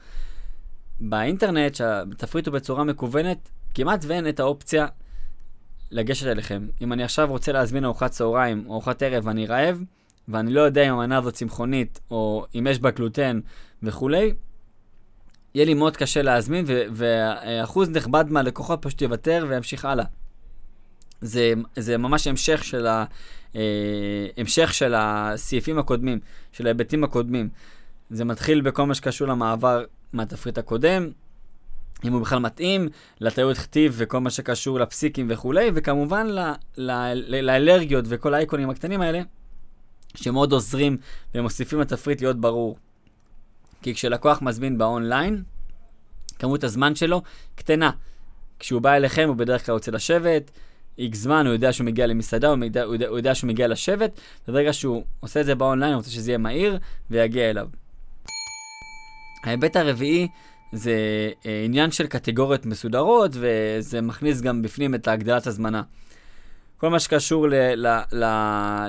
באינטרנט, 0.99 1.75
שהתפריט 1.75 2.47
הוא 2.47 2.53
בצורה 2.53 2.83
מקוונת, 2.83 3.49
כמעט 3.73 4.05
ואין 4.07 4.29
את 4.29 4.39
האופציה 4.39 4.87
לגשת 5.91 6.27
אליכם. 6.27 6.67
אם 6.81 6.93
אני 6.93 7.03
עכשיו 7.03 7.27
רוצה 7.29 7.51
להזמין 7.51 7.85
ארוחת 7.85 8.11
צהריים 8.11 8.63
או 8.67 8.73
ארוחת 8.73 9.03
ערב 9.03 9.25
ואני 9.25 9.45
רעב, 9.45 9.83
ואני 10.27 10.53
לא 10.53 10.61
יודע 10.61 10.89
אם 10.89 10.93
המנה 10.93 11.17
הזאת 11.17 11.33
צמחונית 11.33 11.99
או 12.11 12.45
אם 12.55 12.67
יש 12.69 12.79
בה 12.79 12.91
גלוטן 12.91 13.39
וכולי, 13.83 14.33
יהיה 15.55 15.65
לי 15.65 15.73
מאוד 15.73 15.97
קשה 15.97 16.21
להזמין, 16.21 16.65
ואחוז 16.91 17.89
נכבד 17.89 18.25
מהלקוחות 18.29 18.81
פשוט 18.81 19.01
יוותר 19.01 19.45
וימשיך 19.49 19.85
הלאה. 19.85 20.05
זה, 21.21 21.53
זה 21.75 21.97
ממש 21.97 22.27
המשך 22.27 22.63
של, 22.63 22.87
ה, 22.87 23.05
אה, 23.55 23.61
המשך 24.37 24.73
של 24.73 24.93
הסעיפים 24.97 25.79
הקודמים, 25.79 26.19
של 26.51 26.65
ההיבטים 26.65 27.03
הקודמים. 27.03 27.49
זה 28.09 28.25
מתחיל 28.25 28.61
בכל 28.61 28.85
מה 28.85 28.95
שקשור 28.95 29.27
למעבר 29.27 29.83
מהתפריט 30.13 30.57
הקודם, 30.57 31.09
אם 32.05 32.13
הוא 32.13 32.21
בכלל 32.21 32.39
מתאים, 32.39 32.89
לטעויות 33.19 33.57
כתיב 33.57 33.93
וכל 33.97 34.19
מה 34.19 34.29
שקשור 34.29 34.79
לפסיקים 34.79 35.27
וכולי, 35.29 35.71
וכמובן 35.73 36.27
לאלרגיות 37.17 38.05
וכל 38.07 38.33
האייקונים 38.33 38.69
הקטנים 38.69 39.01
האלה, 39.01 39.21
שמאוד 40.15 40.51
עוזרים 40.51 40.97
ומוסיפים 41.35 41.79
לתפריט 41.79 42.21
להיות 42.21 42.41
ברור. 42.41 42.77
כי 43.81 43.93
כשלקוח 43.93 44.41
מזמין 44.41 44.77
באונליין, 44.77 45.43
כמות 46.39 46.63
הזמן 46.63 46.95
שלו 46.95 47.21
קטנה. 47.55 47.91
כשהוא 48.59 48.81
בא 48.81 48.93
אליכם 48.93 49.25
הוא 49.27 49.35
בדרך 49.35 49.65
כלל 49.65 49.73
רוצה 49.73 49.91
לשבת, 49.91 50.51
איקס 50.97 51.17
זמן, 51.17 51.45
הוא 51.45 51.53
יודע 51.53 51.73
שהוא 51.73 51.85
מגיע 51.85 52.07
למסעדה, 52.07 52.47
הוא 52.47 52.63
יודע, 52.63 52.83
הוא, 52.83 52.95
יודע, 52.95 53.07
הוא 53.07 53.17
יודע 53.17 53.35
שהוא 53.35 53.47
מגיע 53.47 53.67
לשבת, 53.67 54.19
וברגע 54.47 54.73
שהוא 54.73 55.03
עושה 55.19 55.41
את 55.41 55.45
זה 55.45 55.55
באונליין, 55.55 55.93
הוא 55.93 55.97
רוצה 55.97 56.09
שזה 56.09 56.31
יהיה 56.31 56.37
מהיר 56.37 56.79
ויגיע 57.09 57.49
אליו. 57.49 57.67
ההיבט 59.43 59.75
הרביעי 59.75 60.27
זה 60.71 60.91
אה, 61.45 61.61
עניין 61.65 61.91
של 61.91 62.07
קטגוריות 62.07 62.65
מסודרות, 62.65 63.31
וזה 63.33 64.01
מכניס 64.01 64.41
גם 64.41 64.61
בפנים 64.61 64.95
את 64.95 65.07
הגדלת 65.07 65.47
הזמנה. 65.47 65.81
כל 66.77 66.89
מה 66.89 66.99
שקשור 66.99 67.47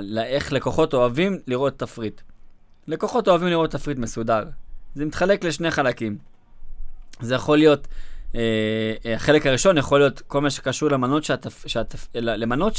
לאיך 0.01 0.53
לקוחות 0.53 0.93
אוהבים 0.93 1.39
לראות 1.47 1.79
תפריט. 1.79 2.21
לקוחות 2.87 3.27
אוהבים 3.27 3.47
לראות 3.47 3.71
תפריט 3.71 3.97
מסודר. 3.97 4.43
זה 4.95 5.05
מתחלק 5.05 5.43
לשני 5.43 5.71
חלקים. 5.71 6.17
זה 7.19 7.35
יכול 7.35 7.57
להיות, 7.57 7.87
אה, 8.35 8.41
אה, 9.05 9.15
החלק 9.15 9.47
הראשון 9.47 9.77
יכול 9.77 9.99
להיות 9.99 10.21
כל 10.21 10.41
מה 10.41 10.49
שקשור 10.49 10.89
למנות, 10.89 11.23
שהתפ, 11.23 11.67
שהתפ, 11.67 12.05
למנות 12.15 12.73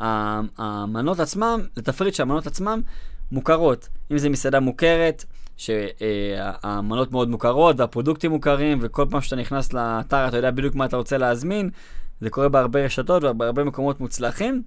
שהמנות 0.00 1.20
עצמם, 1.20 1.60
לתפריט 1.76 2.14
שהמנות 2.14 2.46
עצמם 2.46 2.80
מוכרות. 3.32 3.88
אם 4.12 4.18
זה 4.18 4.28
מסעדה 4.28 4.60
מוכרת, 4.60 5.24
שהמנות 5.56 7.12
מאוד 7.12 7.28
מוכרות 7.28 7.80
והפרודוקטים 7.80 8.30
מוכרים, 8.30 8.78
וכל 8.80 9.06
פעם 9.10 9.20
שאתה 9.20 9.36
נכנס 9.36 9.72
לאתר 9.72 10.28
אתה 10.28 10.36
יודע 10.36 10.50
בדיוק 10.50 10.74
מה 10.74 10.84
אתה 10.84 10.96
רוצה 10.96 11.18
להזמין, 11.18 11.70
זה 12.20 12.30
קורה 12.30 12.48
בהרבה 12.48 12.84
רשתות 12.84 13.24
ובהרבה 13.24 13.64
מקומות 13.64 14.00
מוצלחים. 14.00 14.62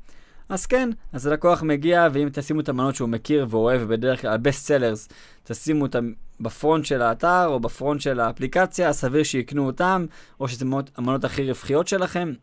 אז 0.50 0.66
כן, 0.66 0.90
אז 1.14 1.28
הלקוח 1.28 1.64
מגיע, 1.64 2.08
ואם 2.14 2.30
תשימו 2.34 2.60
את 2.60 2.70
המנות 2.70 2.96
שהוא 2.96 3.10
מכיר 3.10 3.48
ואוהב, 3.50 3.82
ובדרך 3.84 4.22
כלל, 4.22 4.32
ה-best 4.32 4.68
sellers, 4.68 5.14
תשימו 5.44 5.86
אותם 5.86 6.12
בפרונט 6.40 6.86
של 6.86 7.02
האתר 7.02 7.46
או 7.48 7.60
בפרונט 7.60 8.02
של 8.02 8.20
האפליקציה, 8.20 8.94
סביר 8.94 9.24
שיקנו 9.24 9.66
אותם, 9.66 10.06
או 10.40 10.48
שזה 10.48 10.66
המנות 10.98 11.24
הכי 11.24 11.48
רווחיות 11.48 11.88
שלכם. 11.88 12.34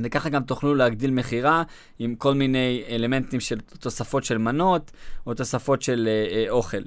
וככה 0.00 0.28
גם 0.28 0.42
תוכלו 0.42 0.74
להגדיל 0.74 1.10
מכירה 1.10 1.62
עם 1.98 2.14
כל 2.14 2.34
מיני 2.34 2.82
אלמנטים 2.88 3.40
של 3.40 3.60
תוספות 3.60 4.24
של 4.24 4.38
מנות, 4.38 4.90
או 5.26 5.34
תוספות 5.34 5.82
של 5.82 6.08
אה, 6.08 6.36
אה, 6.36 6.50
אוכל. 6.50 6.82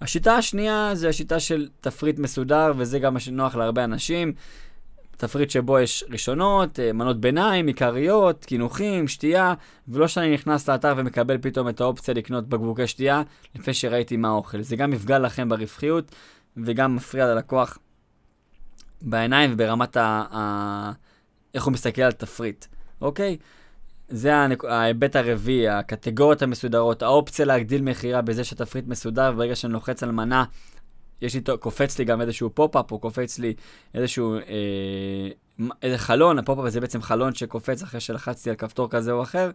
השיטה 0.00 0.36
השנייה 0.36 0.90
זה 0.94 1.08
השיטה 1.08 1.40
של 1.40 1.68
תפריט 1.80 2.18
מסודר, 2.18 2.72
וזה 2.76 2.98
גם 2.98 3.14
מה 3.14 3.20
שנוח 3.20 3.56
להרבה 3.56 3.84
אנשים. 3.84 4.32
תפריט 5.16 5.50
שבו 5.50 5.78
יש 5.78 6.04
ראשונות, 6.10 6.80
אה, 6.80 6.92
מנות 6.92 7.20
ביניים, 7.20 7.66
עיקריות, 7.66 8.44
קינוחים, 8.44 9.08
שתייה, 9.08 9.54
ולא 9.88 10.08
שאני 10.08 10.34
נכנס 10.34 10.68
לאתר 10.68 10.94
ומקבל 10.96 11.38
פתאום 11.38 11.68
את 11.68 11.80
האופציה 11.80 12.14
לקנות 12.14 12.48
בקבוקי 12.48 12.86
שתייה 12.86 13.22
לפני 13.54 13.74
שראיתי 13.74 14.16
מה 14.16 14.28
האוכל. 14.28 14.62
זה 14.62 14.76
גם 14.76 14.92
יפגע 14.92 15.18
לכם 15.18 15.48
ברווחיות 15.48 16.14
וגם 16.56 16.96
מפריע 16.96 17.26
ללקוח 17.26 17.78
בעיניים 19.02 19.50
וברמת 19.52 19.96
ה... 19.96 20.24
ה... 20.32 20.92
איך 21.54 21.64
הוא 21.64 21.72
מסתכל 21.72 22.02
על 22.02 22.12
תפריט, 22.12 22.64
אוקיי? 23.00 23.36
זה 24.08 24.32
ההיבט 24.68 25.16
הרביעי, 25.16 25.68
הקטגוריות 25.68 26.42
המסודרות, 26.42 27.02
האופציה 27.02 27.44
להגדיל 27.44 27.82
מכירה 27.82 28.22
בזה 28.22 28.44
שהתפריט 28.44 28.86
מסודר, 28.86 29.30
וברגע 29.34 29.56
שאני 29.56 29.72
לוחץ 29.72 30.02
על 30.02 30.10
מנה, 30.10 30.44
יש 31.22 31.34
לי, 31.34 31.40
קופץ 31.60 31.98
לי 31.98 32.04
גם 32.04 32.20
איזשהו 32.20 32.50
pop-up, 32.54 32.92
או 32.92 32.98
קופץ 32.98 33.38
לי 33.38 33.54
איזשהו, 33.94 34.34
אה, 34.36 35.68
איזה 35.82 35.98
חלון, 35.98 36.38
ה 36.38 36.42
pop-up 36.42 36.64
הזה 36.64 36.80
בעצם 36.80 37.02
חלון 37.02 37.34
שקופץ 37.34 37.82
אחרי 37.82 38.00
שלחצתי 38.00 38.50
על 38.50 38.56
כפתור 38.56 38.90
כזה 38.90 39.12
או 39.12 39.22
אחר, 39.22 39.50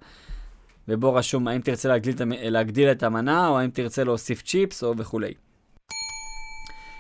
ובו 0.87 1.13
רשום 1.13 1.47
האם 1.47 1.61
תרצה 1.61 1.89
להגדיל, 1.89 2.15
להגדיל 2.27 2.91
את 2.91 3.03
המנה, 3.03 3.47
או 3.47 3.59
האם 3.59 3.69
תרצה 3.69 4.03
להוסיף 4.03 4.41
צ'יפס, 4.41 4.83
או 4.83 4.97
וכולי. 4.97 5.33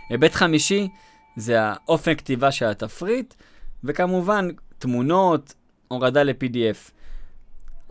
היבט 0.09 0.33
חמישי, 0.33 0.87
זה 1.35 1.61
האופן 1.61 2.15
כתיבה 2.15 2.51
של 2.51 2.65
התפריט, 2.65 3.33
וכמובן, 3.83 4.47
תמונות, 4.77 5.53
הורדה 5.87 6.23
ל-PDF. 6.23 7.00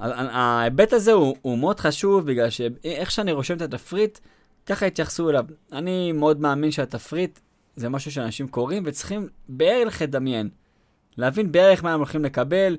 ההיבט 0.01 0.93
הזה 0.93 1.13
הוא, 1.13 1.37
הוא 1.43 1.59
מאוד 1.59 1.81
חשוב, 1.81 2.27
בגלל 2.27 2.51
שאיך 2.51 3.11
שאני 3.11 3.33
רושם 3.33 3.57
את 3.57 3.63
התפריט, 3.63 4.19
ככה 4.67 4.87
התייחסו 4.87 5.31
אליו. 5.31 5.45
אני 5.73 6.13
מאוד 6.13 6.41
מאמין 6.41 6.71
שהתפריט 6.71 7.39
זה 7.77 7.89
משהו 7.89 8.13
שאנשים 8.13 8.49
קוראים 8.49 8.83
וצריכים 8.87 9.29
בערך 9.49 10.03
לדמיין. 10.03 10.49
להבין 11.17 11.53
בערך 11.53 11.85
מה 11.85 11.93
הם 11.93 11.99
הולכים 11.99 12.25
לקבל. 12.25 12.77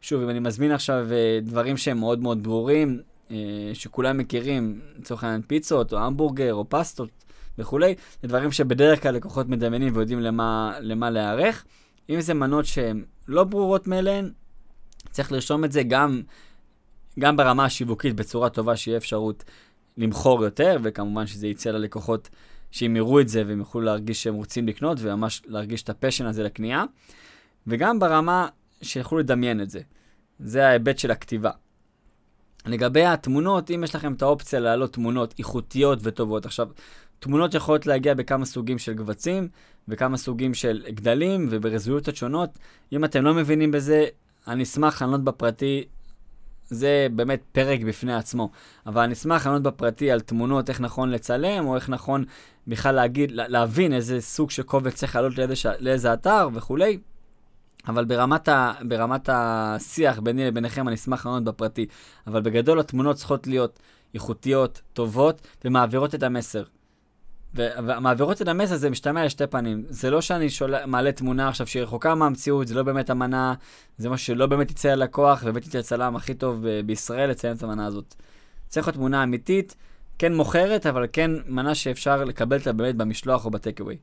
שוב, 0.00 0.22
אם 0.22 0.30
אני 0.30 0.38
מזמין 0.38 0.72
עכשיו 0.72 1.06
אה, 1.12 1.38
דברים 1.42 1.76
שהם 1.76 1.98
מאוד 1.98 2.20
מאוד 2.20 2.42
ברורים, 2.42 3.00
אה, 3.30 3.36
שכולם 3.74 4.18
מכירים, 4.18 4.80
לצורך 4.98 5.24
העניין 5.24 5.42
פיצות, 5.42 5.92
או 5.92 5.98
המבורגר, 5.98 6.54
או 6.54 6.64
פסטות 6.68 7.10
וכולי, 7.58 7.94
זה 8.22 8.28
דברים 8.28 8.52
שבדרך 8.52 9.02
כלל 9.02 9.14
לקוחות 9.14 9.48
מדמיינים 9.48 9.96
ויודעים 9.96 10.20
למה, 10.20 10.72
למה 10.80 11.10
להיערך. 11.10 11.64
אם 12.10 12.20
זה 12.20 12.34
מנות 12.34 12.64
שהן 12.64 13.04
לא 13.28 13.44
ברורות 13.44 13.86
מאליהן, 13.86 14.30
צריך 15.10 15.32
לרשום 15.32 15.64
את 15.64 15.72
זה 15.72 15.82
גם, 15.82 16.22
גם 17.18 17.36
ברמה 17.36 17.64
השיווקית 17.64 18.16
בצורה 18.16 18.50
טובה, 18.50 18.76
שיהיה 18.76 18.96
אפשרות 18.96 19.44
למכור 19.96 20.44
יותר, 20.44 20.76
וכמובן 20.82 21.26
שזה 21.26 21.46
יצא 21.46 21.70
ללקוחות 21.70 22.28
שהם 22.70 22.96
יראו 22.96 23.20
את 23.20 23.28
זה 23.28 23.42
והם 23.46 23.58
יוכלו 23.58 23.80
להרגיש 23.80 24.22
שהם 24.22 24.34
רוצים 24.34 24.68
לקנות, 24.68 24.98
וממש 25.00 25.42
להרגיש 25.46 25.82
את 25.82 25.90
הפשן 25.90 26.26
הזה 26.26 26.42
לקנייה, 26.42 26.84
וגם 27.66 27.98
ברמה 27.98 28.48
שיוכלו 28.82 29.18
לדמיין 29.18 29.60
את 29.60 29.70
זה. 29.70 29.80
זה 30.40 30.66
ההיבט 30.66 30.98
של 30.98 31.10
הכתיבה. 31.10 31.50
לגבי 32.66 33.04
התמונות, 33.04 33.70
אם 33.70 33.84
יש 33.84 33.94
לכם 33.94 34.12
את 34.12 34.22
האופציה 34.22 34.60
להעלות 34.60 34.92
תמונות 34.92 35.34
איכותיות 35.38 35.98
וטובות. 36.02 36.46
עכשיו, 36.46 36.68
תמונות 37.18 37.54
יכולות 37.54 37.86
להגיע 37.86 38.14
בכמה 38.14 38.44
סוגים 38.44 38.78
של 38.78 38.94
קבצים, 38.94 39.48
וכמה 39.88 40.16
סוגים 40.16 40.54
של 40.54 40.84
גדלים 40.88 41.46
וברזולוציות 41.50 42.16
שונות. 42.16 42.58
אם 42.92 43.04
אתם 43.04 43.24
לא 43.24 43.34
מבינים 43.34 43.70
בזה, 43.70 44.06
אני 44.48 44.62
אשמח 44.62 45.02
לענות 45.02 45.24
בפרטי 45.24 45.84
זה 46.70 47.06
באמת 47.12 47.42
פרק 47.52 47.80
בפני 47.80 48.14
עצמו. 48.14 48.50
אבל 48.86 49.02
אני 49.02 49.12
אשמח 49.12 49.46
לענות 49.46 49.62
בפרטי 49.62 50.10
על 50.10 50.20
תמונות, 50.20 50.68
איך 50.68 50.80
נכון 50.80 51.10
לצלם, 51.10 51.66
או 51.66 51.74
איך 51.74 51.88
נכון 51.88 52.24
בכלל 52.66 52.94
להגיד, 52.94 53.30
להבין 53.32 53.92
איזה 53.92 54.20
סוג 54.20 54.50
של 54.50 54.62
קובץ 54.62 54.94
צריך 54.94 55.16
לעלות 55.16 55.38
לאיזה, 55.38 55.54
לאיזה 55.78 56.12
אתר 56.12 56.48
וכולי. 56.54 56.98
אבל 57.88 58.04
ברמת, 58.04 58.48
ה, 58.48 58.72
ברמת 58.88 59.28
השיח 59.32 60.18
ביני 60.18 60.46
לביניכם 60.46 60.88
אני 60.88 60.94
אשמח 60.94 61.26
לענות 61.26 61.44
בפרטי. 61.44 61.86
אבל 62.26 62.40
בגדול 62.40 62.80
התמונות 62.80 63.16
צריכות 63.16 63.46
להיות 63.46 63.78
איכותיות, 64.14 64.80
טובות, 64.92 65.46
ומעבירות 65.64 66.14
את 66.14 66.22
המסר. 66.22 66.62
ומעבירות 67.54 68.42
את 68.42 68.48
המסר 68.48 68.76
זה 68.76 68.90
משתמע 68.90 69.24
לשתי 69.24 69.46
פנים. 69.46 69.84
זה 69.88 70.10
לא 70.10 70.20
שאני 70.20 70.50
שול... 70.50 70.86
מעלה 70.86 71.12
תמונה 71.12 71.48
עכשיו 71.48 71.66
שהיא 71.66 71.82
רחוקה 71.82 72.14
מהמציאות, 72.14 72.68
זה 72.68 72.74
לא 72.74 72.82
באמת 72.82 73.10
המנה, 73.10 73.54
זה 73.98 74.08
משהו 74.08 74.26
שלא 74.26 74.46
באמת 74.46 74.70
יצא 74.70 74.88
ללקוח, 74.88 75.40
ובאמת 75.42 75.66
יצא 75.66 75.78
לצלם 75.78 76.16
הכי 76.16 76.34
טוב 76.34 76.66
ב- 76.66 76.80
בישראל 76.86 77.30
לציין 77.30 77.56
את 77.56 77.62
המנה 77.62 77.86
הזאת. 77.86 78.14
צריך 78.68 78.86
להיות 78.86 78.96
תמונה 78.96 79.22
אמיתית, 79.22 79.76
כן 80.18 80.34
מוכרת, 80.34 80.86
אבל 80.86 81.06
כן 81.12 81.30
מנה 81.46 81.74
שאפשר 81.74 82.24
לקבל 82.24 82.58
אותה 82.58 82.72
באמת 82.72 82.96
במשלוח 82.96 83.44
או 83.44 83.50
בטקאווי. 83.50 83.96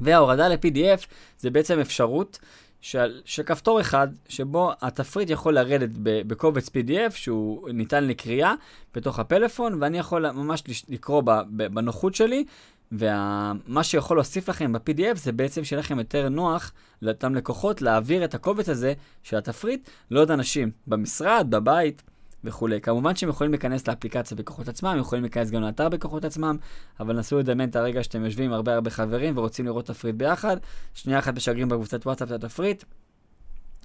וההורדה 0.00 0.48
ל-PDF 0.48 1.06
זה 1.38 1.50
בעצם 1.50 1.78
אפשרות 1.78 2.38
של, 2.80 3.20
של 3.24 3.42
כפתור 3.42 3.80
אחד, 3.80 4.08
שבו 4.28 4.72
התפריט 4.82 5.30
יכול 5.30 5.54
לרדת 5.54 5.90
בקובץ 6.00 6.68
PDF 6.68 7.14
שהוא 7.14 7.68
ניתן 7.68 8.04
לקריאה 8.04 8.54
בתוך 8.94 9.18
הפלאפון, 9.18 9.82
ואני 9.82 9.98
יכול 9.98 10.30
ממש 10.30 10.62
לקרוא 10.88 11.22
בנוחות 11.46 12.14
שלי, 12.14 12.44
ומה 12.92 13.82
שיכול 13.82 14.16
להוסיף 14.16 14.48
לכם 14.48 14.72
ב-PDF 14.72 15.14
זה 15.14 15.32
בעצם 15.32 15.64
שיהיה 15.64 15.80
לכם 15.80 15.98
יותר 15.98 16.28
נוח 16.28 16.72
לאותם 17.02 17.34
לקוחות 17.34 17.82
להעביר 17.82 18.24
את 18.24 18.34
הקובץ 18.34 18.68
הזה 18.68 18.92
של 19.22 19.36
התפריט 19.36 19.88
לעוד 20.10 20.30
אנשים 20.30 20.70
במשרד, 20.86 21.46
בבית. 21.50 22.02
וכולי. 22.46 22.80
כמובן 22.80 23.16
שהם 23.16 23.28
יכולים 23.28 23.50
להיכנס 23.52 23.88
לאפליקציה 23.88 24.36
בכוחות 24.36 24.68
עצמם, 24.68 24.96
יכולים 25.00 25.24
להיכנס 25.24 25.50
גם 25.50 25.62
לאתר 25.62 25.88
בכוחות 25.88 26.24
עצמם, 26.24 26.56
אבל 27.00 27.18
נסו 27.18 27.38
לדמיין 27.38 27.70
את 27.70 27.76
הרגע 27.76 28.02
שאתם 28.02 28.24
יושבים 28.24 28.52
הרבה 28.52 28.74
הרבה 28.74 28.90
חברים 28.90 29.38
ורוצים 29.38 29.66
לראות 29.66 29.86
תפריט 29.86 30.14
ביחד, 30.14 30.56
שנייה 30.94 31.18
אחת 31.18 31.34
משגרים 31.34 31.68
בקבוצת 31.68 32.06
וואטסאפ 32.06 32.28
את 32.28 32.44
התפריט, 32.44 32.84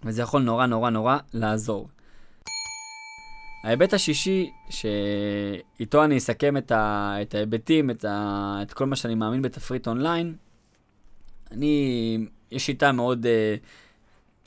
וזה 0.06 0.22
יכול 0.22 0.42
נורא 0.42 0.66
נורא 0.66 0.90
נורא 0.90 1.18
לעזור. 1.34 1.88
ההיבט 3.64 3.94
השישי, 3.94 4.52
שאיתו 4.70 6.04
אני 6.04 6.18
אסכם 6.18 6.58
את, 6.58 6.72
ה... 6.72 7.16
את 7.22 7.36
ההיבטים, 7.36 7.90
את, 7.90 8.06
ה... 8.06 8.60
את 8.62 8.74
כל 8.74 8.86
מה 8.86 8.96
שאני 8.96 9.16
מאמין 9.16 9.42
בתפריט 9.42 9.88
אונליין, 9.88 10.36
אני, 11.52 12.18
יש 12.52 12.66
שיטה 12.66 12.92
מאוד, 12.92 13.26
אה, 13.26 13.56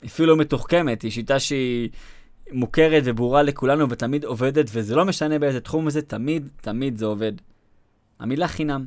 אפילו 0.05 0.27
לא 0.27 0.37
מתוחכמת, 0.37 1.01
היא 1.01 1.11
שיטה 1.11 1.39
שהיא 1.39 1.89
מוכרת 2.51 3.03
וברורה 3.05 3.43
לכולנו 3.43 3.89
ותמיד 3.89 4.23
עובדת, 4.23 4.65
וזה 4.73 4.95
לא 4.95 5.05
משנה 5.05 5.39
באיזה 5.39 5.59
תחום 5.59 5.89
זה, 5.89 6.01
תמיד, 6.01 6.49
תמיד 6.61 6.97
זה 6.97 7.05
עובד. 7.05 7.33
המילה 8.19 8.47
חינם. 8.47 8.85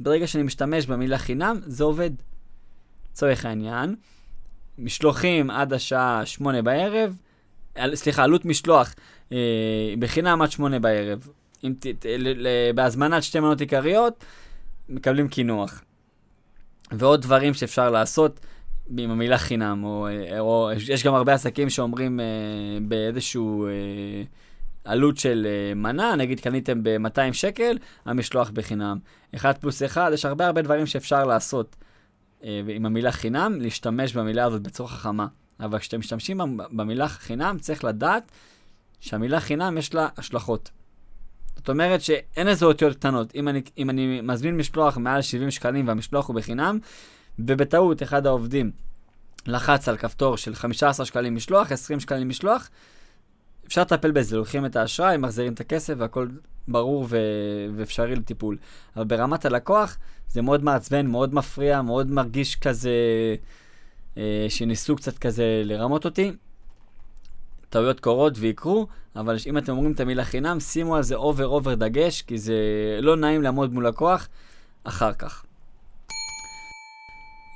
ברגע 0.00 0.26
שאני 0.26 0.42
משתמש 0.42 0.86
במילה 0.86 1.18
חינם, 1.18 1.60
זה 1.66 1.84
עובד. 1.84 2.10
לצורך 3.12 3.44
העניין, 3.44 3.96
משלוחים 4.78 5.50
עד 5.50 5.72
השעה 5.72 6.26
שמונה 6.26 6.62
בערב, 6.62 7.18
סליחה, 7.94 8.22
עלות 8.22 8.44
משלוח 8.44 8.94
אה, 9.32 9.38
בחינם 9.98 10.42
עד 10.42 10.50
שמונה 10.50 10.78
בערב. 10.78 11.28
אם 11.64 11.74
ת, 11.80 11.86
ת, 11.86 12.06
ל, 12.06 12.46
ל, 12.46 12.72
בהזמנת 12.74 13.22
שתי 13.22 13.40
מנות 13.40 13.60
עיקריות, 13.60 14.24
מקבלים 14.88 15.28
קינוח. 15.28 15.82
ועוד 16.92 17.22
דברים 17.22 17.54
שאפשר 17.54 17.90
לעשות. 17.90 18.40
עם 18.98 19.10
המילה 19.10 19.38
חינם, 19.38 19.84
או, 19.84 20.08
או 20.38 20.70
יש 20.88 21.04
גם 21.04 21.14
הרבה 21.14 21.34
עסקים 21.34 21.70
שאומרים 21.70 22.20
אה, 22.20 22.24
באיזשהו 22.82 23.66
אה, 23.66 23.70
עלות 24.84 25.16
של 25.16 25.46
אה, 25.46 25.74
מנה, 25.74 26.16
נגיד 26.16 26.40
קניתם 26.40 26.82
ב-200 26.82 27.32
שקל, 27.32 27.78
המשלוח 28.04 28.50
בחינם. 28.50 28.98
1 29.36 29.58
פלוס 29.58 29.82
1, 29.82 30.12
יש 30.12 30.24
הרבה 30.24 30.46
הרבה 30.46 30.62
דברים 30.62 30.86
שאפשר 30.86 31.24
לעשות 31.24 31.76
אה, 32.44 32.60
עם 32.68 32.86
המילה 32.86 33.12
חינם, 33.12 33.60
להשתמש 33.60 34.12
במילה 34.12 34.44
הזאת 34.44 34.62
בצורה 34.62 34.88
חכמה. 34.88 35.26
אבל 35.60 35.78
כשאתם 35.78 35.98
משתמשים 35.98 36.40
במילה 36.56 37.08
חינם, 37.08 37.58
צריך 37.60 37.84
לדעת 37.84 38.32
שהמילה 39.00 39.40
חינם 39.40 39.78
יש 39.78 39.94
לה 39.94 40.08
השלכות. 40.16 40.70
זאת 41.56 41.68
אומרת 41.68 42.00
שאין 42.00 42.48
איזה 42.48 42.66
אותיות 42.66 42.96
קטנות. 42.96 43.34
אם 43.34 43.48
אני, 43.48 43.62
אם 43.78 43.90
אני 43.90 44.20
מזמין 44.20 44.56
משלוח 44.56 44.96
מעל 44.96 45.22
70 45.22 45.50
שקלים 45.50 45.88
והמשלוח 45.88 46.28
הוא 46.28 46.36
בחינם, 46.36 46.78
ובטעות 47.38 48.02
אחד 48.02 48.26
העובדים 48.26 48.70
לחץ 49.46 49.88
על 49.88 49.96
כפתור 49.96 50.36
של 50.36 50.54
15 50.54 51.06
שקלים 51.06 51.34
משלוח, 51.34 51.72
20 51.72 52.00
שקלים 52.00 52.28
משלוח, 52.28 52.70
אפשר 53.66 53.80
לטפל 53.80 54.10
בזה, 54.10 54.36
לוקחים 54.36 54.66
את 54.66 54.76
האשראי, 54.76 55.16
מחזירים 55.16 55.52
את 55.52 55.60
הכסף 55.60 55.94
והכל 55.98 56.28
ברור 56.68 57.06
ו- 57.08 57.66
ואפשרי 57.76 58.16
לטיפול. 58.16 58.56
אבל 58.96 59.04
ברמת 59.04 59.44
הלקוח 59.44 59.96
זה 60.28 60.42
מאוד 60.42 60.64
מעצבן, 60.64 61.06
מאוד 61.06 61.34
מפריע, 61.34 61.82
מאוד 61.82 62.10
מרגיש 62.10 62.56
כזה, 62.56 62.90
אה, 64.16 64.46
שניסו 64.48 64.96
קצת 64.96 65.18
כזה 65.18 65.62
לרמות 65.64 66.04
אותי. 66.04 66.32
טעויות 67.68 68.00
קורות 68.00 68.32
ויקרו, 68.38 68.86
אבל 69.16 69.36
אם 69.46 69.58
אתם 69.58 69.72
אומרים 69.72 69.92
את 69.92 70.00
המילה 70.00 70.24
חינם, 70.24 70.60
שימו 70.60 70.96
על 70.96 71.02
זה 71.02 71.14
over 71.14 71.46
over 71.46 71.74
דגש, 71.74 72.22
כי 72.22 72.38
זה 72.38 72.54
לא 73.00 73.16
נעים 73.16 73.42
לעמוד 73.42 73.72
מול 73.72 73.86
לקוח 73.86 74.28
אחר 74.84 75.12
כך. 75.12 75.44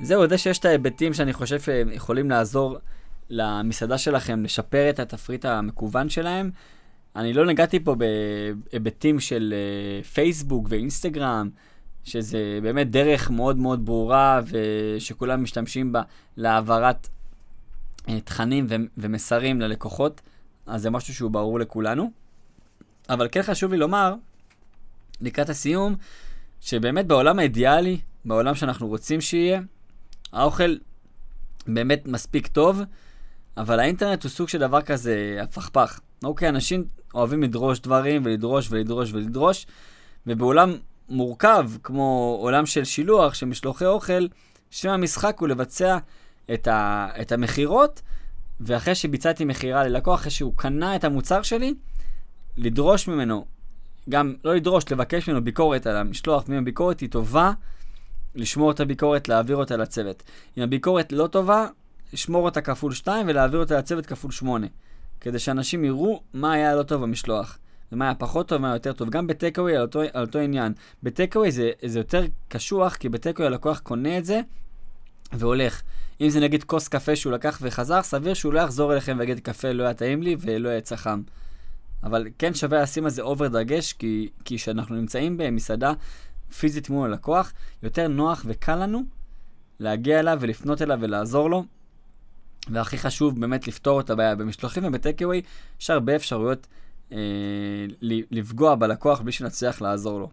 זהו, 0.00 0.28
זה 0.28 0.38
ששת 0.38 0.64
ההיבטים 0.64 1.14
שאני 1.14 1.32
חושב 1.32 1.60
שיכולים 1.60 2.30
לעזור 2.30 2.78
למסעדה 3.30 3.98
שלכם 3.98 4.44
לשפר 4.44 4.90
את 4.90 4.98
התפריט 4.98 5.44
המקוון 5.44 6.08
שלהם. 6.08 6.50
אני 7.16 7.32
לא 7.32 7.46
נגעתי 7.46 7.80
פה 7.80 7.94
בהיבטים 7.94 9.20
של 9.20 9.54
אה, 9.54 10.06
פייסבוק 10.06 10.66
ואינסטגרם, 10.70 11.50
שזה 12.04 12.58
באמת 12.62 12.90
דרך 12.90 13.30
מאוד 13.30 13.56
מאוד 13.56 13.86
ברורה 13.86 14.40
ושכולם 14.46 15.42
משתמשים 15.42 15.92
בה 15.92 16.02
להעברת 16.36 17.08
uh, 18.06 18.10
תכנים 18.24 18.66
ומסרים 18.96 19.60
ללקוחות, 19.60 20.20
אז 20.66 20.82
זה 20.82 20.90
משהו 20.90 21.14
שהוא 21.14 21.30
ברור 21.30 21.60
לכולנו. 21.60 22.10
אבל 23.08 23.28
כן 23.32 23.42
חשוב 23.42 23.72
לי 23.72 23.78
לומר, 23.78 24.14
לקראת 25.20 25.48
הסיום, 25.48 25.96
שבאמת 26.60 27.06
בעולם 27.06 27.38
האידיאלי, 27.38 28.00
בעולם 28.24 28.54
שאנחנו 28.54 28.88
רוצים 28.88 29.20
שיהיה, 29.20 29.60
האוכל 30.32 30.76
באמת 31.66 32.06
מספיק 32.06 32.46
טוב, 32.46 32.80
אבל 33.56 33.80
האינטרנט 33.80 34.22
הוא 34.22 34.30
סוג 34.30 34.48
של 34.48 34.58
דבר 34.58 34.82
כזה 34.82 35.38
הפכפך. 35.42 36.00
אוקיי, 36.24 36.48
אנשים 36.48 36.84
אוהבים 37.14 37.42
לדרוש 37.42 37.80
דברים 37.80 38.22
ולדרוש 38.24 38.68
ולדרוש 38.70 39.12
ולדרוש, 39.12 39.66
ובעולם 40.26 40.72
מורכב, 41.08 41.70
כמו 41.82 42.38
עולם 42.40 42.66
של 42.66 42.84
שילוח, 42.84 43.34
של 43.34 43.46
משלוחי 43.46 43.86
אוכל, 43.86 44.26
שם 44.70 44.90
המשחק 44.90 45.36
הוא 45.38 45.48
לבצע 45.48 45.98
את, 46.54 46.68
ה, 46.68 47.08
את 47.20 47.32
המכירות, 47.32 48.02
ואחרי 48.60 48.94
שביצעתי 48.94 49.44
מכירה 49.44 49.84
ללקוח, 49.84 50.20
אחרי 50.20 50.30
שהוא 50.30 50.52
קנה 50.56 50.96
את 50.96 51.04
המוצר 51.04 51.42
שלי, 51.42 51.74
לדרוש 52.56 53.08
ממנו, 53.08 53.46
גם 54.08 54.34
לא 54.44 54.54
לדרוש, 54.54 54.84
לבקש 54.92 55.28
ממנו 55.28 55.44
ביקורת 55.44 55.86
על 55.86 55.96
המשלוח, 55.96 56.44
ואם 56.48 56.58
הביקורת 56.58 57.00
היא 57.00 57.10
טובה, 57.10 57.52
לשמור 58.34 58.70
את 58.70 58.80
הביקורת, 58.80 59.28
להעביר 59.28 59.56
אותה 59.56 59.76
לצוות. 59.76 60.22
אם 60.58 60.62
הביקורת 60.62 61.12
לא 61.12 61.26
טובה, 61.26 61.66
לשמור 62.12 62.44
אותה 62.44 62.60
כפול 62.60 62.94
2 62.94 63.28
ולהעביר 63.28 63.60
אותה 63.60 63.78
לצוות 63.78 64.06
כפול 64.06 64.30
8. 64.30 64.66
כדי 65.20 65.38
שאנשים 65.38 65.84
יראו 65.84 66.22
מה 66.34 66.52
היה 66.52 66.76
לא 66.76 66.82
טוב 66.82 67.02
במשלוח. 67.02 67.58
ומה 67.92 68.04
היה 68.04 68.14
פחות 68.14 68.48
טוב, 68.48 68.58
ומה 68.58 68.68
היה 68.68 68.76
יותר 68.76 68.92
טוב. 68.92 69.10
גם 69.10 69.26
בטקאווי 69.26 69.76
על, 69.76 69.86
על 70.12 70.24
אותו 70.24 70.38
עניין. 70.38 70.72
ב 71.02 71.08
takeaway 71.08 71.52
זה, 71.52 71.70
זה 71.84 71.98
יותר 71.98 72.22
קשוח, 72.48 72.96
כי 72.96 73.08
ב 73.08 73.13
takeaway 73.13 73.46
הלקוח 73.46 73.78
קונה 73.78 74.18
את 74.18 74.24
זה 74.24 74.40
והולך. 75.32 75.82
אם 76.20 76.28
זה 76.28 76.40
נגיד 76.40 76.64
כוס 76.64 76.88
קפה 76.88 77.16
שהוא 77.16 77.32
לקח 77.32 77.58
וחזר, 77.62 78.02
סביר 78.02 78.34
שהוא 78.34 78.52
לא 78.52 78.60
יחזור 78.60 78.92
אליכם 78.92 79.16
ויגיד 79.18 79.40
קפה 79.40 79.72
לא 79.72 79.82
היה 79.82 79.94
טעים 79.94 80.22
לי 80.22 80.36
ולא 80.40 80.68
היה 80.68 80.80
חם. 80.80 81.22
אבל 82.02 82.26
כן 82.38 82.54
שווה 82.54 82.82
לשים 82.82 83.04
על 83.04 83.10
זה 83.10 83.22
over 83.22 83.48
דגש, 83.48 83.92
כי 83.92 84.28
כשאנחנו 84.44 84.96
נמצאים 84.96 85.36
במסעדה 85.36 85.92
פיזית 86.58 86.90
מול 86.90 87.10
הלקוח, 87.10 87.52
יותר 87.82 88.08
נוח 88.08 88.44
וקל 88.46 88.76
לנו 88.76 89.02
להגיע 89.80 90.20
אליו 90.20 90.38
ולפנות 90.40 90.82
אליו 90.82 90.98
ולעזור 91.00 91.50
לו. 91.50 91.64
והכי 92.70 92.98
חשוב 92.98 93.40
באמת 93.40 93.68
לפתור 93.68 94.00
את 94.00 94.10
הבעיה. 94.10 94.34
במשלוחים 94.34 94.84
וב 94.84 94.96
takeaway 94.96 95.42
יש 95.80 95.90
הרבה 95.90 96.16
אפשרויות 96.16 96.66
אה, 97.12 97.18
לפגוע 98.30 98.74
בלקוח 98.74 99.20
בלי 99.20 99.32
שנצליח 99.32 99.82
לעזור 99.82 100.20
לו. 100.20 100.30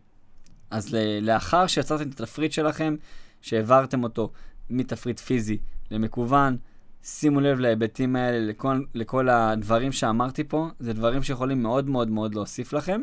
אז 0.71 0.97
לאחר 1.21 1.67
שיצרתם 1.67 2.09
את 2.09 2.19
התפריט 2.19 2.51
שלכם, 2.51 2.95
שהעברתם 3.41 4.03
אותו 4.03 4.31
מתפריט 4.69 5.19
פיזי 5.19 5.57
למקוון, 5.91 6.57
שימו 7.03 7.39
לב 7.41 7.59
להיבטים 7.59 8.15
האלה, 8.15 8.39
לכל, 8.39 8.81
לכל 8.93 9.29
הדברים 9.29 9.91
שאמרתי 9.91 10.43
פה, 10.43 10.67
זה 10.79 10.93
דברים 10.93 11.23
שיכולים 11.23 11.63
מאוד 11.63 11.89
מאוד 11.89 12.09
מאוד 12.09 12.35
להוסיף 12.35 12.73
לכם. 12.73 13.01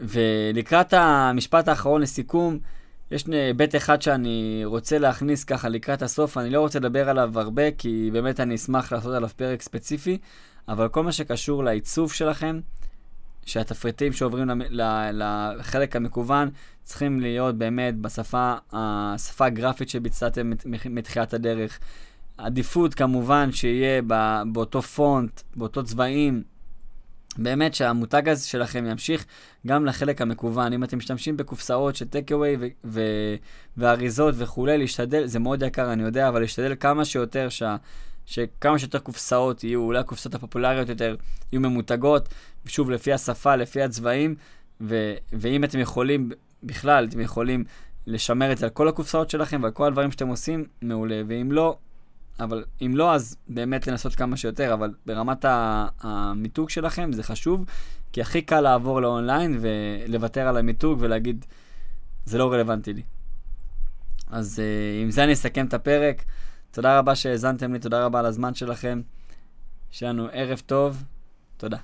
ולקראת 0.00 0.92
המשפט 0.92 1.68
האחרון 1.68 2.02
לסיכום, 2.02 2.58
יש 3.10 3.26
היבט 3.26 3.76
אחד 3.76 4.02
שאני 4.02 4.62
רוצה 4.64 4.98
להכניס 4.98 5.44
ככה 5.44 5.68
לקראת 5.68 6.02
הסוף, 6.02 6.38
אני 6.38 6.50
לא 6.50 6.60
רוצה 6.60 6.78
לדבר 6.78 7.08
עליו 7.08 7.40
הרבה, 7.40 7.70
כי 7.70 8.10
באמת 8.12 8.40
אני 8.40 8.54
אשמח 8.54 8.92
לעשות 8.92 9.14
עליו 9.14 9.28
פרק 9.36 9.62
ספציפי, 9.62 10.18
אבל 10.68 10.88
כל 10.88 11.02
מה 11.02 11.12
שקשור 11.12 11.64
לעיצוב 11.64 12.12
שלכם, 12.12 12.60
שהתפריטים 13.46 14.12
שעוברים 14.12 14.48
לחלק 15.58 15.96
המקוון 15.96 16.50
צריכים 16.84 17.20
להיות 17.20 17.58
באמת 17.58 17.98
בשפה, 17.98 18.54
השפה 18.72 19.46
הגרפית 19.46 19.88
שביצעתם 19.88 20.52
מתחילת 20.90 21.34
הדרך. 21.34 21.78
עדיפות 22.38 22.94
כמובן 22.94 23.52
שיהיה 23.52 24.02
באותו 24.52 24.82
פונט, 24.82 25.40
באותו 25.56 25.84
צבעים, 25.84 26.42
באמת 27.38 27.74
שהמותג 27.74 28.28
הזה 28.28 28.48
שלכם 28.48 28.86
ימשיך 28.86 29.24
גם 29.66 29.86
לחלק 29.86 30.22
המקוון. 30.22 30.72
אם 30.72 30.84
אתם 30.84 30.98
משתמשים 30.98 31.36
בקופסאות 31.36 31.96
של 31.96 32.08
טק 32.08 32.32
אווי 32.32 32.56
ואריזות 33.76 34.34
וכולי, 34.38 34.78
להשתדל, 34.78 35.26
זה 35.26 35.38
מאוד 35.38 35.62
יקר, 35.62 35.92
אני 35.92 36.02
יודע, 36.02 36.28
אבל 36.28 36.40
להשתדל 36.40 36.74
כמה 36.80 37.04
שיותר 37.04 37.48
שה... 37.48 37.76
שכמה 38.26 38.78
שיותר 38.78 38.98
קופסאות 38.98 39.64
יהיו, 39.64 39.80
אולי 39.80 39.98
הקופסאות 39.98 40.34
הפופולריות 40.34 40.88
יותר 40.88 41.16
יהיו 41.52 41.60
ממותגות, 41.60 42.28
שוב, 42.66 42.90
לפי 42.90 43.12
השפה, 43.12 43.56
לפי 43.56 43.82
הצבעים, 43.82 44.34
ו- 44.80 45.14
ואם 45.32 45.64
אתם 45.64 45.78
יכולים, 45.78 46.30
בכלל, 46.62 47.06
אתם 47.08 47.20
יכולים 47.20 47.64
לשמר 48.06 48.52
את 48.52 48.58
זה 48.58 48.66
על 48.66 48.70
כל 48.70 48.88
הקופסאות 48.88 49.30
שלכם 49.30 49.62
ועל 49.62 49.72
כל 49.72 49.86
הדברים 49.86 50.10
שאתם 50.10 50.28
עושים, 50.28 50.64
מעולה. 50.82 51.22
ואם 51.26 51.52
לא, 51.52 51.78
אבל 52.40 52.64
אם 52.82 52.96
לא, 52.96 53.14
אז 53.14 53.36
באמת 53.48 53.86
לנסות 53.86 54.14
כמה 54.14 54.36
שיותר, 54.36 54.74
אבל 54.74 54.94
ברמת 55.06 55.44
המיתוג 56.00 56.70
שלכם 56.70 57.12
זה 57.12 57.22
חשוב, 57.22 57.64
כי 58.12 58.20
הכי 58.20 58.42
קל 58.42 58.60
לעבור 58.60 59.00
לאונליין 59.00 59.58
ולוותר 59.60 60.48
על 60.48 60.56
המיתוג 60.56 60.98
ולהגיד, 61.00 61.44
זה 62.24 62.38
לא 62.38 62.52
רלוונטי 62.52 62.92
לי. 62.92 63.02
אז 64.30 64.58
uh, 64.58 65.02
עם 65.02 65.10
זה 65.10 65.24
אני 65.24 65.32
אסכם 65.32 65.66
את 65.66 65.74
הפרק. 65.74 66.24
תודה 66.70 66.98
רבה 66.98 67.14
שהאזנתם 67.14 67.72
לי, 67.72 67.78
תודה 67.78 68.04
רבה 68.04 68.18
על 68.18 68.26
הזמן 68.26 68.54
שלכם. 68.54 69.00
שיהיה 69.90 70.12
לנו 70.12 70.28
ערב 70.32 70.62
טוב, 70.66 71.04
תודה. 71.56 71.78